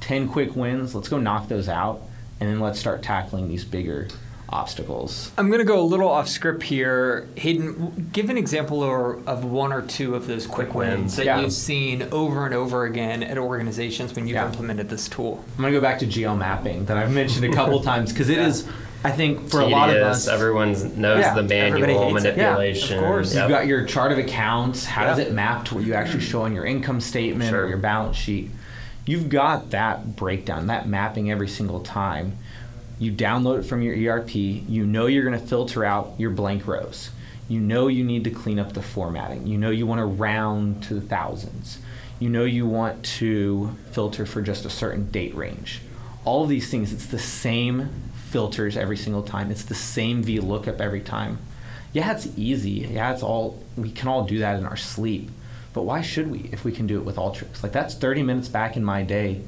10 0.00 0.28
quick 0.28 0.56
wins. 0.56 0.94
Let's 0.94 1.08
go 1.08 1.18
knock 1.18 1.48
those 1.48 1.68
out. 1.68 2.02
And 2.40 2.48
then 2.48 2.60
let's 2.60 2.78
start 2.78 3.02
tackling 3.02 3.48
these 3.48 3.64
bigger 3.64 4.08
obstacles. 4.50 5.30
I'm 5.36 5.48
going 5.48 5.58
to 5.58 5.64
go 5.64 5.78
a 5.80 5.82
little 5.84 6.08
off 6.08 6.28
script 6.28 6.62
here. 6.62 7.28
Hayden, 7.36 8.08
give 8.12 8.30
an 8.30 8.38
example 8.38 8.82
or, 8.82 9.20
of 9.26 9.44
one 9.44 9.72
or 9.72 9.82
two 9.82 10.14
of 10.14 10.26
those 10.26 10.46
quick 10.46 10.74
wins 10.74 11.16
that 11.16 11.26
Yeah. 11.26 11.40
you've 11.40 11.52
seen 11.52 12.02
over 12.12 12.46
and 12.46 12.54
over 12.54 12.84
again 12.84 13.22
at 13.22 13.36
organizations 13.38 14.14
when 14.14 14.26
you've 14.26 14.36
Yeah. 14.36 14.46
implemented 14.46 14.88
this 14.88 15.08
tool. 15.08 15.44
I'm 15.56 15.62
going 15.62 15.72
to 15.74 15.78
go 15.78 15.82
back 15.82 15.98
to 15.98 16.06
GL 16.06 16.36
mapping 16.36 16.86
that 16.86 16.96
I've 16.96 17.12
mentioned 17.12 17.44
a 17.44 17.52
couple 17.54 17.80
times 17.82 18.12
because 18.12 18.30
it 18.30 18.38
is, 18.38 18.66
I 19.04 19.12
think, 19.12 19.48
for 19.48 19.60
a 19.60 19.66
lot 19.66 19.90
of 19.90 19.96
us. 19.96 20.26
everyone 20.26 20.72
knows 21.00 21.20
Yeah, 21.20 21.34
the 21.34 21.42
manual 21.44 22.12
hates 22.12 22.24
it. 22.24 22.36
Yeah, 22.36 22.50
of 22.50 22.58
manipulation. 22.58 23.00
course. 23.00 23.34
Yep. 23.34 23.42
You've 23.42 23.50
got 23.50 23.66
your 23.66 23.84
chart 23.84 24.10
of 24.12 24.18
accounts. 24.18 24.84
How 24.84 25.04
does 25.04 25.18
it 25.18 25.32
map 25.32 25.66
to 25.66 25.76
what 25.76 25.84
you 25.84 25.94
actually 25.94 26.22
show 26.22 26.42
on 26.42 26.52
your 26.54 26.64
income 26.64 27.00
statement 27.00 27.50
Sure. 27.50 27.64
or 27.64 27.68
your 27.68 27.78
balance 27.78 28.16
sheet? 28.16 28.50
You've 29.06 29.28
got 29.28 29.70
that 29.70 30.16
breakdown, 30.16 30.66
that 30.66 30.88
mapping 30.88 31.30
every 31.30 31.48
single 31.48 31.80
time. 31.80 32.36
You 32.98 33.12
download 33.12 33.60
it 33.60 33.62
from 33.62 33.82
your 33.82 33.94
ERP. 33.94 34.34
You 34.34 34.84
know 34.84 35.06
you're 35.06 35.24
going 35.24 35.38
to 35.40 35.46
filter 35.46 35.84
out 35.84 36.14
your 36.18 36.30
blank 36.30 36.66
rows. 36.66 37.10
You 37.48 37.60
know 37.60 37.86
you 37.86 38.02
need 38.04 38.24
to 38.24 38.30
clean 38.30 38.58
up 38.58 38.72
the 38.72 38.82
formatting. 38.82 39.46
You 39.46 39.56
know 39.56 39.70
you 39.70 39.86
want 39.86 40.00
to 40.00 40.04
round 40.04 40.82
to 40.84 40.94
the 40.94 41.00
thousands. 41.00 41.78
You 42.18 42.28
know 42.28 42.44
you 42.44 42.66
want 42.66 43.04
to 43.18 43.76
filter 43.92 44.26
for 44.26 44.42
just 44.42 44.64
a 44.66 44.70
certain 44.70 45.08
date 45.10 45.34
range. 45.36 45.80
All 46.24 46.42
of 46.42 46.48
these 46.50 46.68
things, 46.68 46.92
it's 46.92 47.06
the 47.06 47.18
same 47.18 47.88
filters 48.32 48.76
every 48.76 48.96
single 48.96 49.22
time. 49.22 49.50
It's 49.50 49.64
the 49.64 49.74
same 49.74 50.22
VLOOKUP 50.22 50.80
every 50.80 51.00
time. 51.00 51.38
Yeah, 51.92 52.12
it's 52.12 52.28
easy. 52.36 52.86
Yeah, 52.92 53.12
it's 53.12 53.22
all 53.22 53.62
we 53.76 53.90
can 53.90 54.08
all 54.08 54.24
do 54.24 54.38
that 54.40 54.58
in 54.58 54.66
our 54.66 54.76
sleep. 54.76 55.30
But 55.72 55.82
why 55.82 56.02
should 56.02 56.30
we 56.30 56.50
if 56.52 56.64
we 56.64 56.72
can 56.72 56.86
do 56.86 56.98
it 56.98 57.04
with 57.04 57.16
Alteryx? 57.16 57.62
Like 57.62 57.72
that's 57.72 57.94
30 57.94 58.22
minutes 58.22 58.48
back 58.48 58.76
in 58.76 58.84
my 58.84 59.02
day. 59.02 59.40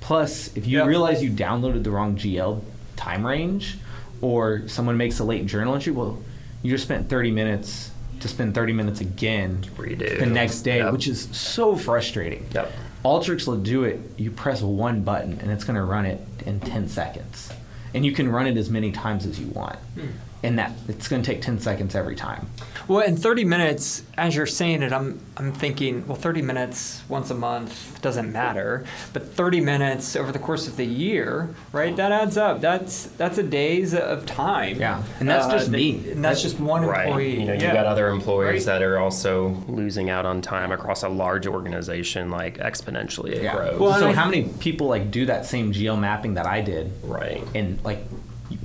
Plus, 0.00 0.54
if 0.56 0.66
you 0.66 0.78
Yeah. 0.78 0.86
realize 0.86 1.22
you 1.22 1.30
downloaded 1.30 1.82
the 1.84 1.90
wrong 1.90 2.16
GL 2.16 2.62
time 2.96 3.26
range 3.26 3.78
or 4.20 4.68
someone 4.68 4.96
makes 4.96 5.18
a 5.18 5.24
late 5.24 5.46
journal 5.46 5.74
entry, 5.74 5.92
well, 5.92 6.18
you 6.62 6.70
just 6.70 6.84
spent 6.84 7.08
30 7.08 7.30
minutes 7.30 7.90
to 8.20 8.28
spend 8.28 8.54
30 8.54 8.72
minutes 8.72 9.00
again 9.00 9.64
Redo. 9.76 10.18
the 10.18 10.26
next 10.26 10.62
day, 10.62 10.78
Yep. 10.78 10.92
which 10.92 11.06
is 11.08 11.28
so 11.32 11.76
frustrating. 11.76 12.46
Yep. 12.54 12.72
Alteryx 13.04 13.46
will 13.46 13.56
do 13.58 13.84
it. 13.84 14.00
You 14.16 14.30
press 14.30 14.62
one 14.62 15.02
button 15.02 15.38
and 15.40 15.50
it's 15.50 15.64
going 15.64 15.76
to 15.76 15.82
run 15.84 16.06
it 16.06 16.20
in 16.44 16.60
10 16.60 16.88
seconds. 16.88 17.50
And 17.94 18.04
you 18.04 18.12
can 18.12 18.30
run 18.30 18.46
it 18.46 18.56
as 18.56 18.68
many 18.70 18.92
times 18.92 19.26
as 19.26 19.40
you 19.40 19.48
want. 19.48 19.76
Hmm. 19.94 20.06
And 20.42 20.58
that 20.58 20.72
it's 20.86 21.08
going 21.08 21.22
to 21.22 21.26
take 21.32 21.40
10 21.42 21.58
seconds 21.60 21.94
every 21.94 22.14
time. 22.14 22.46
Well, 22.86 23.00
in 23.00 23.16
30 23.16 23.44
minutes, 23.44 24.04
as 24.16 24.36
you're 24.36 24.46
saying 24.46 24.82
it, 24.82 24.92
I'm, 24.92 25.18
I'm 25.38 25.52
thinking, 25.52 26.06
well, 26.06 26.16
30 26.16 26.42
minutes 26.42 27.02
once 27.08 27.30
a 27.30 27.34
month 27.34 28.00
doesn't 28.00 28.30
matter, 28.30 28.84
but 29.12 29.34
30 29.34 29.60
minutes 29.62 30.14
over 30.14 30.30
the 30.30 30.38
course 30.38 30.68
of 30.68 30.76
the 30.76 30.84
year, 30.84 31.52
right? 31.72 31.96
That 31.96 32.12
adds 32.12 32.36
up. 32.36 32.60
That's 32.60 33.06
that's 33.16 33.38
a 33.38 33.42
days 33.42 33.92
of 33.94 34.24
time. 34.26 34.78
Yeah, 34.78 35.02
and 35.18 35.28
that's 35.28 35.46
uh, 35.46 35.50
just 35.52 35.70
that- 35.72 35.76
me. 35.76 36.10
And 36.12 36.24
that's 36.24 36.42
just 36.42 36.60
one 36.60 36.84
Right. 36.84 37.06
employee. 37.06 37.40
You 37.40 37.46
know, 37.46 37.52
you've 37.54 37.62
Yeah. 37.62 37.72
got 37.74 37.86
other 37.86 38.08
employees 38.08 38.66
Right. 38.68 38.74
that 38.78 38.82
are 38.82 38.98
also 38.98 39.48
losing 39.66 40.10
out 40.10 40.26
on 40.26 40.42
time 40.42 40.70
across 40.70 41.02
a 41.02 41.08
large 41.08 41.46
organization, 41.48 42.30
like 42.30 42.58
exponentially 42.58 43.32
it 43.32 43.50
grows. 43.52 43.80
Well, 43.80 43.98
so 43.98 44.08
I- 44.08 44.12
how 44.12 44.26
many 44.26 44.44
people 44.60 44.86
like 44.86 45.10
do 45.10 45.26
that 45.26 45.46
same 45.46 45.72
GL 45.72 45.96
mapping 45.96 46.34
that 46.34 46.46
I 46.46 46.60
did? 46.60 46.92
right. 47.02 47.42
And 47.54 47.82
like 47.84 48.04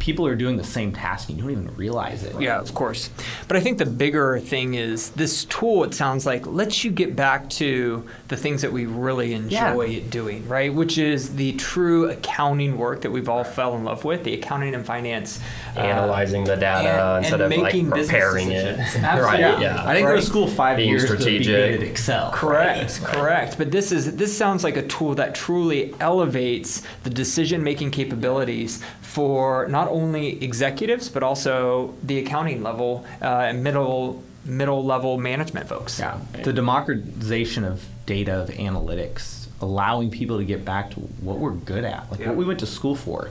people 0.01 0.25
are 0.25 0.35
doing 0.35 0.57
the 0.57 0.63
same 0.63 0.91
task 0.91 1.29
and 1.29 1.37
you 1.37 1.43
don't 1.43 1.51
even 1.51 1.75
realize 1.75 2.23
it. 2.23 2.33
Yeah, 2.41 2.59
of 2.59 2.73
course. 2.73 3.11
But 3.47 3.55
I 3.55 3.59
think 3.59 3.77
the 3.77 3.85
bigger 3.85 4.39
thing 4.39 4.73
is 4.73 5.11
this 5.11 5.45
tool, 5.45 5.83
it 5.83 5.93
sounds 5.93 6.25
like, 6.25 6.47
lets 6.47 6.83
you 6.83 6.89
get 6.89 7.15
back 7.15 7.47
to 7.51 8.03
the 8.27 8.35
things 8.35 8.63
that 8.63 8.71
we 8.73 8.87
really 8.87 9.33
enjoy 9.35 9.83
Yeah. 9.85 10.03
doing, 10.09 10.47
right? 10.49 10.73
Which 10.73 10.97
is 10.97 11.35
the 11.35 11.51
true 11.53 12.09
accounting 12.09 12.79
work 12.79 13.01
that 13.01 13.11
we've 13.11 13.29
all 13.29 13.43
fell 13.43 13.75
in 13.75 13.83
love 13.83 14.03
with, 14.03 14.23
the 14.23 14.33
accounting 14.33 14.73
and 14.73 14.83
finance. 14.83 15.39
uh, 15.77 15.81
Analyzing 15.81 16.43
the 16.45 16.55
data 16.57 16.89
and- 16.89 17.17
instead 17.25 17.39
and 17.41 17.53
of 17.53 17.59
like 17.59 17.73
making 17.73 17.89
business 17.91 18.07
preparing 18.09 18.51
it. 18.51 18.75
decisions. 18.77 19.03
right. 19.05 19.39
Absolutely. 19.39 19.63
Yeah. 19.65 19.83
I 19.85 19.93
didn't 19.93 20.07
go 20.07 20.13
Right. 20.15 20.19
to 20.19 20.25
school 20.25 20.47
five 20.47 20.77
Being 20.77 20.89
years 20.89 21.03
to 21.03 21.07
strategic. 21.09 21.45
be 21.47 21.53
good 21.53 21.73
at 21.75 21.83
Excel. 21.83 22.31
Correct, 22.33 23.03
correct. 23.03 23.57
But 23.57 23.69
this 23.71 23.91
is 23.91 24.15
this 24.15 24.35
sounds 24.35 24.63
like 24.63 24.75
a 24.77 24.81
tool 24.81 25.13
that 25.15 25.33
truly 25.35 25.93
elevates 26.01 26.81
the 27.03 27.09
decision-making 27.09 27.91
capabilities 27.91 28.81
for 29.01 29.67
not 29.69 29.87
only 29.91 30.43
executives 30.43 31.09
but 31.09 31.23
also 31.23 31.93
the 32.03 32.19
accounting 32.19 32.63
level 32.63 33.05
uh, 33.21 33.25
and 33.49 33.63
middle 33.63 34.23
middle 34.45 34.83
level 34.83 35.17
management 35.17 35.67
folks. 35.69 35.99
Yeah. 35.99 36.19
The 36.43 36.51
democratization 36.53 37.63
of 37.63 37.85
data 38.05 38.33
of 38.41 38.49
analytics 38.49 39.47
allowing 39.61 40.09
people 40.09 40.39
to 40.39 40.43
get 40.43 40.65
back 40.65 40.89
to 40.91 40.99
what 40.99 41.37
we're 41.37 41.51
good 41.51 41.83
at, 41.83 42.09
like 42.09 42.19
Yeah. 42.19 42.29
what 42.29 42.37
we 42.37 42.45
went 42.45 42.59
to 42.61 42.65
school 42.65 42.95
for. 42.95 43.29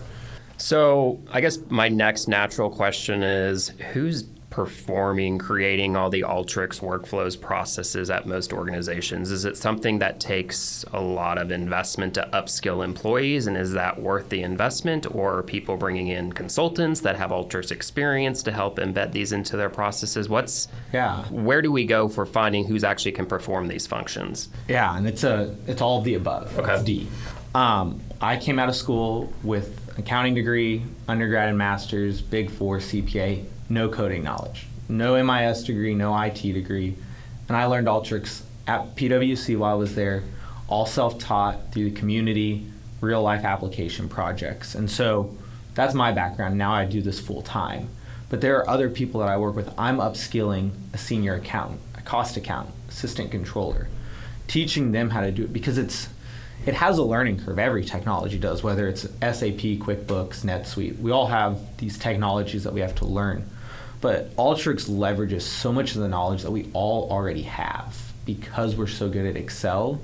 So 0.58 1.18
I 1.32 1.40
guess 1.40 1.58
my 1.68 1.88
next 1.88 2.28
natural 2.28 2.70
question 2.70 3.22
is 3.22 3.70
who's 3.92 4.24
performing, 4.50 5.38
creating 5.38 5.96
all 5.96 6.10
the 6.10 6.22
Alteryx 6.22 6.80
workflows 6.80 7.40
processes 7.40 8.10
at 8.10 8.26
most 8.26 8.52
organizations? 8.52 9.30
Is 9.30 9.44
it 9.44 9.56
something 9.56 10.00
that 10.00 10.20
takes 10.20 10.84
a 10.92 11.00
lot 11.00 11.38
of 11.38 11.50
investment 11.50 12.14
to 12.14 12.28
upskill 12.32 12.84
employees, 12.84 13.46
and 13.46 13.56
is 13.56 13.72
that 13.72 14.00
worth 14.00 14.28
the 14.28 14.42
investment? 14.42 15.06
Or 15.14 15.38
are 15.38 15.42
people 15.42 15.76
bringing 15.76 16.08
in 16.08 16.32
consultants 16.32 17.00
that 17.00 17.16
have 17.16 17.30
Alteryx 17.30 17.70
experience 17.70 18.42
to 18.42 18.52
help 18.52 18.78
embed 18.78 19.12
these 19.12 19.32
into 19.32 19.56
their 19.56 19.70
processes? 19.70 20.28
What's 20.28 20.68
Yeah. 20.92 21.22
where 21.30 21.62
do 21.62 21.70
we 21.72 21.84
go 21.84 22.08
for 22.08 22.26
finding 22.26 22.66
who's 22.66 22.84
actually 22.84 23.12
can 23.12 23.26
perform 23.26 23.68
these 23.68 23.86
functions? 23.86 24.48
Yeah, 24.68 24.96
and 24.96 25.06
it's 25.06 25.24
a 25.24 25.54
it's 25.66 25.80
all 25.80 25.98
of 25.98 26.04
the 26.04 26.14
above. 26.14 26.58
Okay. 26.58 26.74
It's 26.74 26.82
D. 26.82 27.08
Um, 27.54 28.00
I 28.20 28.36
came 28.36 28.58
out 28.58 28.68
of 28.68 28.76
school 28.76 29.32
with 29.42 29.76
accounting 29.98 30.34
degree, 30.34 30.82
undergrad 31.08 31.48
and 31.48 31.58
master's, 31.58 32.20
Big 32.20 32.50
Four 32.50 32.78
CPA, 32.78 33.44
no 33.70 33.88
coding 33.88 34.22
knowledge, 34.22 34.66
no 34.88 35.22
MIS 35.22 35.64
degree, 35.64 35.94
no 35.94 36.20
IT 36.20 36.42
degree, 36.42 36.96
and 37.48 37.56
I 37.56 37.64
learned 37.64 37.86
Alteryx 37.86 38.42
at 38.66 38.94
PwC 38.96 39.56
while 39.56 39.72
I 39.72 39.78
was 39.78 39.94
there, 39.94 40.22
all 40.68 40.84
self-taught 40.84 41.72
through 41.72 41.90
the 41.90 41.96
community, 41.96 42.66
real 43.00 43.22
life 43.22 43.44
application 43.44 44.08
projects, 44.08 44.74
and 44.74 44.90
so 44.90 45.34
that's 45.74 45.94
my 45.94 46.12
background. 46.12 46.58
Now 46.58 46.74
I 46.74 46.84
do 46.84 47.00
this 47.00 47.20
full 47.20 47.42
time. 47.42 47.88
But 48.28 48.40
there 48.40 48.56
are 48.58 48.68
other 48.70 48.88
people 48.88 49.20
that 49.20 49.28
I 49.28 49.36
work 49.36 49.56
with. 49.56 49.74
I'm 49.76 49.98
upskilling 49.98 50.70
a 50.94 50.98
senior 50.98 51.34
accountant, 51.34 51.80
a 51.96 52.00
cost 52.00 52.36
accountant, 52.36 52.76
assistant 52.88 53.30
controller, 53.32 53.88
teaching 54.46 54.92
them 54.92 55.10
how 55.10 55.20
to 55.20 55.32
do 55.32 55.44
it 55.44 55.52
because 55.52 55.78
it's 55.78 56.08
it 56.66 56.74
has 56.74 56.98
a 56.98 57.02
learning 57.02 57.40
curve. 57.40 57.58
Every 57.58 57.84
technology 57.84 58.38
does, 58.38 58.62
whether 58.62 58.86
it's 58.86 59.02
SAP, 59.02 59.80
QuickBooks, 59.80 60.44
NetSuite. 60.44 61.00
We 61.00 61.10
all 61.10 61.26
have 61.26 61.58
these 61.78 61.98
technologies 61.98 62.64
that 62.64 62.74
we 62.74 62.80
have 62.80 62.94
to 62.96 63.06
learn. 63.06 63.48
But 64.00 64.34
Alteryx 64.36 64.88
leverages 64.88 65.42
so 65.42 65.72
much 65.72 65.94
of 65.94 66.00
the 66.00 66.08
knowledge 66.08 66.42
that 66.42 66.50
we 66.50 66.70
all 66.72 67.10
already 67.10 67.42
have 67.42 68.12
because 68.24 68.76
we're 68.76 68.86
so 68.86 69.08
good 69.08 69.26
at 69.26 69.36
Excel. 69.36 70.00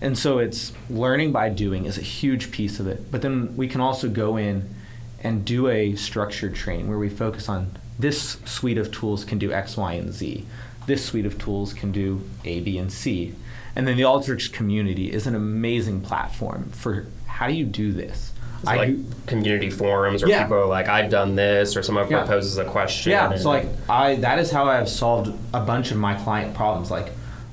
And 0.00 0.16
so 0.16 0.38
it's 0.38 0.72
learning 0.88 1.32
by 1.32 1.48
doing 1.48 1.84
is 1.84 1.98
a 1.98 2.02
huge 2.02 2.50
piece 2.50 2.80
of 2.80 2.86
it. 2.86 3.10
But 3.10 3.22
then 3.22 3.56
we 3.56 3.68
can 3.68 3.80
also 3.80 4.08
go 4.08 4.36
in 4.36 4.74
and 5.22 5.44
do 5.44 5.68
a 5.68 5.94
structured 5.96 6.54
training 6.54 6.88
where 6.88 6.98
we 6.98 7.08
focus 7.08 7.48
on 7.48 7.72
this 7.98 8.38
suite 8.44 8.78
of 8.78 8.92
tools 8.92 9.24
can 9.24 9.38
do 9.38 9.52
X, 9.52 9.76
Y, 9.76 9.92
and 9.94 10.12
Z. 10.12 10.46
This 10.86 11.04
suite 11.04 11.26
of 11.26 11.38
tools 11.38 11.72
can 11.72 11.90
do 11.90 12.22
A, 12.44 12.60
B, 12.60 12.78
and 12.78 12.92
C. 12.92 13.34
And 13.74 13.86
then 13.86 13.96
the 13.96 14.04
Alteryx 14.04 14.52
community 14.52 15.12
is 15.12 15.26
an 15.26 15.34
amazing 15.34 16.00
platform 16.00 16.70
for 16.70 17.06
how 17.26 17.48
do 17.48 17.54
you 17.54 17.64
do 17.64 17.92
this? 17.92 18.32
It 18.62 18.66
like 18.66 19.26
community 19.26 19.70
forums 19.70 20.22
or 20.22 20.28
Yeah. 20.28 20.42
people 20.42 20.58
are 20.58 20.66
like, 20.66 20.88
I've 20.88 21.10
done 21.10 21.36
this, 21.36 21.76
or 21.76 21.82
someone 21.82 22.10
Yeah. 22.10 22.20
proposes 22.20 22.58
a 22.58 22.64
question. 22.64 23.12
Yeah, 23.12 23.36
so 23.36 23.48
like 23.48 23.66
I 23.88 24.16
that 24.16 24.38
is 24.38 24.50
how 24.50 24.64
I 24.68 24.76
have 24.76 24.88
solved 24.88 25.32
a 25.54 25.60
bunch 25.60 25.90
of 25.90 25.96
my 25.96 26.14
client 26.14 26.54
problems. 26.54 26.90
Like 26.90 27.12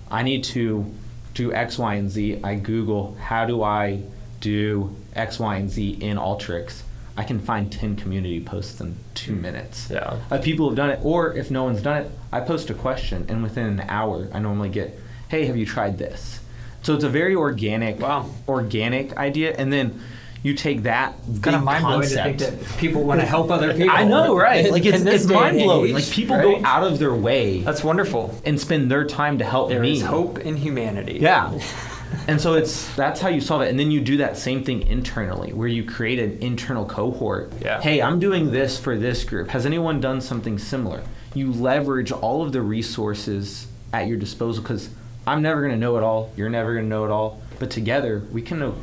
I 0.09 0.23
need 0.23 0.43
to 0.45 0.85
do 1.33 1.53
X, 1.53 1.77
Y, 1.77 1.95
and 1.95 2.09
Z. 2.09 2.39
I 2.43 2.55
Google 2.55 3.17
how 3.19 3.45
do 3.45 3.61
I 3.61 4.01
do 4.39 4.95
X, 5.15 5.39
Y, 5.39 5.55
and 5.55 5.69
Z 5.69 5.97
in 6.01 6.17
Alteryx. 6.17 6.81
I 7.17 7.23
can 7.23 7.39
find 7.39 7.71
ten 7.71 7.95
community 7.95 8.41
posts 8.41 8.81
in 8.81 8.97
two 9.13 9.35
hmm. 9.35 9.41
minutes. 9.41 9.89
Yeah. 9.89 10.17
Of 10.29 10.41
people 10.41 10.67
who've 10.67 10.75
done 10.75 10.89
it, 10.89 10.99
or 11.03 11.33
if 11.33 11.49
no 11.51 11.63
one's 11.63 11.81
done 11.81 12.03
it, 12.03 12.11
I 12.31 12.41
post 12.41 12.69
a 12.69 12.73
question, 12.73 13.25
and 13.29 13.41
within 13.43 13.65
an 13.65 13.85
hour, 13.87 14.27
I 14.33 14.39
normally 14.39 14.69
get, 14.69 14.99
"Hey, 15.29 15.45
have 15.45 15.55
you 15.55 15.65
tried 15.65 15.97
this?" 15.97 16.39
So 16.81 16.93
it's 16.93 17.03
a 17.03 17.09
very 17.09 17.33
organic, 17.35 17.99
Wow. 17.99 18.29
organic 18.47 19.17
idea, 19.17 19.55
and 19.57 19.73
then 19.73 19.99
you 20.45 20.53
take 20.53 20.83
that 20.83 21.15
Kind 21.41 21.55
of 21.55 21.63
mind 21.63 21.83
blowing 21.83 22.07
to 22.07 22.23
think 22.23 22.37
that 22.37 22.77
people 22.77 23.01
want 23.01 23.19
to 23.19 23.25
help 23.25 23.49
other 23.49 23.73
people. 23.73 23.89
I 23.89 24.03
know, 24.03 24.37
right? 24.37 24.71
Like 24.71 24.85
it's, 24.85 25.03
it's 25.03 25.25
mind 25.25 25.57
blowing. 25.57 25.91
Like 25.95 26.07
people 26.11 26.35
right? 26.35 26.61
go 26.61 26.61
out 26.63 26.83
of 26.83 26.99
their 26.99 27.15
way 27.15 27.61
That's 27.61 27.83
wonderful. 27.83 28.39
and 28.45 28.61
spend 28.61 28.91
their 28.91 29.05
time 29.05 29.39
to 29.39 29.43
help 29.43 29.69
There 29.69 29.79
me. 29.79 29.93
is 29.93 30.03
hope 30.03 30.37
in 30.37 30.55
humanity. 30.55 31.17
Yeah. 31.19 31.59
and 32.27 32.39
so 32.39 32.53
it's 32.53 32.93
that's 32.93 33.19
how 33.19 33.29
you 33.29 33.41
solve 33.41 33.63
it. 33.63 33.69
And 33.69 33.79
then 33.79 33.89
you 33.89 34.01
do 34.01 34.17
that 34.17 34.37
same 34.37 34.63
thing 34.63 34.83
internally 34.85 35.51
where 35.51 35.67
you 35.67 35.83
create 35.83 36.19
an 36.19 36.37
internal 36.43 36.85
cohort. 36.85 37.51
Yeah. 37.59 37.81
Hey, 37.81 37.99
I'm 37.99 38.19
doing 38.19 38.51
this 38.51 38.77
for 38.77 38.95
this 38.95 39.23
group. 39.23 39.47
Has 39.49 39.65
anyone 39.65 39.99
done 39.99 40.21
something 40.21 40.59
similar? 40.59 41.01
You 41.33 41.53
leverage 41.53 42.11
all 42.11 42.43
of 42.43 42.51
the 42.51 42.61
resources 42.61 43.65
at 43.93 44.05
your 44.05 44.17
disposal 44.17 44.61
because 44.61 44.91
I'm 45.25 45.41
never 45.41 45.61
going 45.61 45.73
to 45.73 45.79
know 45.79 45.97
it 45.97 46.03
all. 46.03 46.31
You're 46.37 46.49
never 46.51 46.73
going 46.73 46.85
to 46.85 46.89
know 46.89 47.03
it 47.03 47.09
all. 47.09 47.41
But 47.57 47.71
together, 47.71 48.21
we 48.31 48.43
can 48.43 48.59
know 48.59 48.75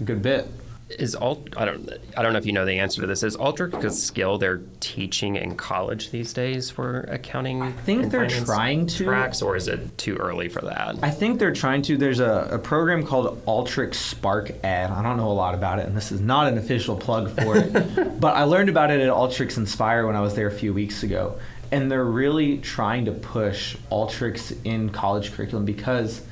a 0.00 0.04
good 0.04 0.22
bit. 0.22 0.48
Is 0.98 1.14
alt 1.14 1.48
I 1.56 1.64
don't 1.64 1.88
I 2.16 2.22
don't 2.22 2.32
know 2.32 2.38
if 2.38 2.46
you 2.46 2.52
know 2.52 2.64
the 2.64 2.78
answer 2.78 3.00
to 3.00 3.06
this. 3.06 3.22
Is 3.22 3.36
Alteryx 3.36 3.84
a 3.84 3.90
skill 3.90 4.38
they're 4.38 4.62
teaching 4.80 5.36
in 5.36 5.56
college 5.56 6.10
these 6.10 6.32
days 6.32 6.70
for 6.70 7.02
accounting? 7.02 7.62
I 7.62 7.72
think 7.72 8.10
they're 8.10 8.28
trying 8.28 8.86
to. 8.86 9.04
tracks, 9.04 9.40
or 9.40 9.56
is 9.56 9.68
it 9.68 9.96
too 9.98 10.16
early 10.16 10.48
for 10.48 10.62
that? 10.62 10.96
I 11.02 11.10
think 11.10 11.38
they're 11.38 11.52
trying 11.52 11.82
to. 11.82 11.96
There's 11.96 12.20
a, 12.20 12.48
a 12.52 12.58
program 12.58 13.06
called 13.06 13.44
Alteryx 13.46 13.94
Spark 13.94 14.50
Ed. 14.64 14.90
I 14.90 15.02
don't 15.02 15.16
know 15.16 15.30
a 15.30 15.32
lot 15.32 15.54
about 15.54 15.78
it, 15.78 15.86
and 15.86 15.96
this 15.96 16.10
is 16.10 16.20
not 16.20 16.48
an 16.48 16.58
official 16.58 16.96
plug 16.96 17.30
for 17.40 17.56
it. 17.56 18.20
but 18.20 18.36
I 18.36 18.44
learned 18.44 18.68
about 18.68 18.90
it 18.90 19.00
at 19.00 19.10
Alteryx 19.10 19.56
Inspire 19.56 20.06
when 20.06 20.16
I 20.16 20.20
was 20.20 20.34
there 20.34 20.48
a 20.48 20.52
few 20.52 20.74
weeks 20.74 21.02
ago. 21.02 21.38
And 21.72 21.88
they're 21.90 22.04
really 22.04 22.58
trying 22.58 23.04
to 23.04 23.12
push 23.12 23.76
Alteryx 23.92 24.56
in 24.64 24.90
college 24.90 25.32
curriculum 25.32 25.64
because 25.64 26.22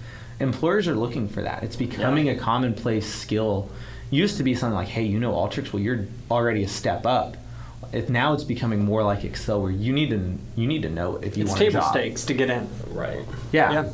employers 0.40 0.88
are 0.88 0.94
looking 0.94 1.28
for 1.28 1.42
that. 1.42 1.62
It's 1.62 1.76
becoming 1.76 2.28
a 2.28 2.36
commonplace 2.36 3.06
skill. 3.06 3.70
Used 4.10 4.36
to 4.38 4.42
be 4.42 4.54
something 4.54 4.74
like, 4.74 4.88
hey, 4.88 5.02
you 5.04 5.18
know 5.20 5.32
Alteryx? 5.32 5.72
Well, 5.72 5.82
you're 5.82 6.06
already 6.30 6.62
a 6.64 6.68
step 6.68 7.04
up. 7.06 7.36
It, 7.92 8.08
now 8.10 8.32
it's 8.34 8.44
becoming 8.44 8.84
more 8.84 9.02
like 9.02 9.24
Excel, 9.24 9.62
where 9.62 9.70
you 9.70 9.92
need 9.92 10.10
to 10.10 10.36
you 10.56 10.66
need 10.66 10.82
to 10.82 10.90
know 10.90 11.16
if 11.16 11.36
you 11.36 11.42
It's 11.44 11.50
want 11.50 11.60
a 11.62 11.64
table 11.66 11.80
job. 11.80 11.90
stakes 11.92 12.24
to 12.26 12.34
get 12.34 12.50
in. 12.50 12.68
right. 12.90 13.24
Yeah. 13.52 13.72
Yeah. 13.72 13.92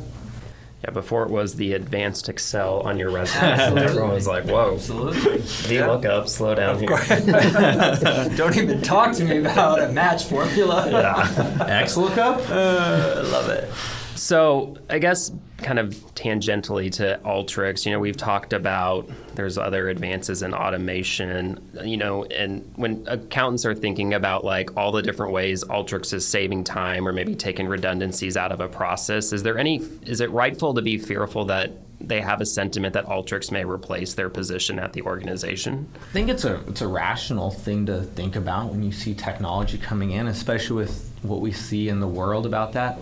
Yeah. 0.83 0.89
Before 0.91 1.23
it 1.23 1.29
was 1.29 1.55
the 1.55 1.73
advanced 1.73 2.27
Excel 2.29 2.81
on 2.81 2.97
your 2.99 3.09
resume. 3.09 3.57
So 3.57 3.75
everyone 3.75 4.11
was 4.11 4.27
like, 4.27 4.45
"Whoa, 4.45 4.75
Absolutely. 4.75 5.37
VLOOKUP, 5.39 6.27
slow 6.29 6.55
down 6.55 6.79
here." 6.79 6.89
Don't 8.37 8.55
even 8.57 8.81
talk 8.81 9.13
to 9.15 9.23
me 9.25 9.37
about 9.39 9.81
a 9.81 9.89
match 9.91 10.25
formula. 10.25 10.89
Yeah. 10.91 11.23
XLOOKUP? 11.85 12.49
Uh, 12.49 13.19
I 13.19 13.21
love 13.31 13.49
it. 13.49 13.69
So 14.15 14.77
I 14.89 14.99
guess 14.99 15.31
kind 15.57 15.79
of 15.79 15.89
tangentially 16.15 16.91
to 16.93 17.19
Alteryx, 17.23 17.85
you 17.85 17.91
know, 17.91 17.99
we've 17.99 18.17
talked 18.17 18.53
about 18.53 19.09
there's 19.35 19.57
other 19.57 19.89
advances 19.89 20.41
in 20.41 20.53
automation, 20.53 21.61
you 21.83 21.97
know, 21.97 22.23
and 22.25 22.69
when 22.75 23.03
accountants 23.07 23.65
are 23.65 23.75
thinking 23.75 24.13
about 24.13 24.43
like 24.43 24.75
all 24.77 24.91
the 24.91 25.01
different 25.01 25.33
ways 25.33 25.63
Alteryx 25.63 26.13
is 26.13 26.25
saving 26.25 26.63
time 26.63 27.07
or 27.07 27.13
maybe 27.13 27.35
taking 27.35 27.67
redundancies 27.67 28.37
out 28.37 28.51
of 28.51 28.61
a 28.61 28.67
process, 28.67 29.33
is 29.33 29.43
there 29.43 29.57
any 29.57 29.77
is 30.03 30.21
it 30.21 30.31
rightful 30.31 30.73
to 30.73 30.81
be 30.81 30.97
fearful 30.97 31.45
that 31.45 31.71
they 32.01 32.21
have 32.21 32.41
a 32.41 32.45
sentiment 32.45 32.93
that 32.93 33.05
Alteryx 33.05 33.51
may 33.51 33.63
replace 33.63 34.13
their 34.13 34.29
position 34.29 34.79
at 34.79 34.93
the 34.93 35.01
organization? 35.01 35.89
I 35.95 36.13
think 36.13 36.29
it's 36.29 36.45
a 36.45 36.55
it's 36.67 36.81
a 36.81 36.87
rational 36.87 37.51
thing 37.51 37.85
to 37.87 38.01
think 38.01 38.35
about 38.35 38.71
when 38.71 38.83
you 38.83 38.91
see 38.91 39.13
technology 39.13 39.77
coming 39.77 40.11
in, 40.11 40.27
especially 40.27 40.77
with 40.77 41.11
what 41.21 41.41
we 41.41 41.51
see 41.51 41.89
in 41.89 41.99
the 41.99 42.07
world 42.07 42.45
about 42.45 42.73
that. 42.73 42.99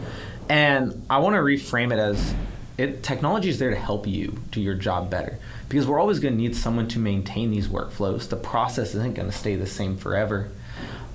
And 0.50 1.06
I 1.10 1.20
want 1.20 1.36
to 1.36 1.42
reframe 1.42 1.92
it 1.92 2.00
as 2.00 2.34
it 2.78 3.04
technology 3.04 3.50
is 3.50 3.60
there 3.60 3.70
to 3.70 3.76
help 3.76 4.08
you 4.08 4.40
do 4.50 4.60
your 4.60 4.74
job 4.74 5.10
better 5.10 5.38
because 5.70 5.86
we're 5.86 6.00
always 6.00 6.20
going 6.20 6.34
to 6.34 6.40
need 6.40 6.56
someone 6.56 6.88
to 6.90 7.00
maintain 7.00 7.52
these 7.52 7.68
workflows. 7.68 8.30
The 8.30 8.36
process 8.36 8.96
isn't 8.96 9.14
going 9.14 9.30
to 9.30 9.38
stay 9.38 9.56
the 9.56 9.68
same 9.68 9.96
forever. 9.98 10.50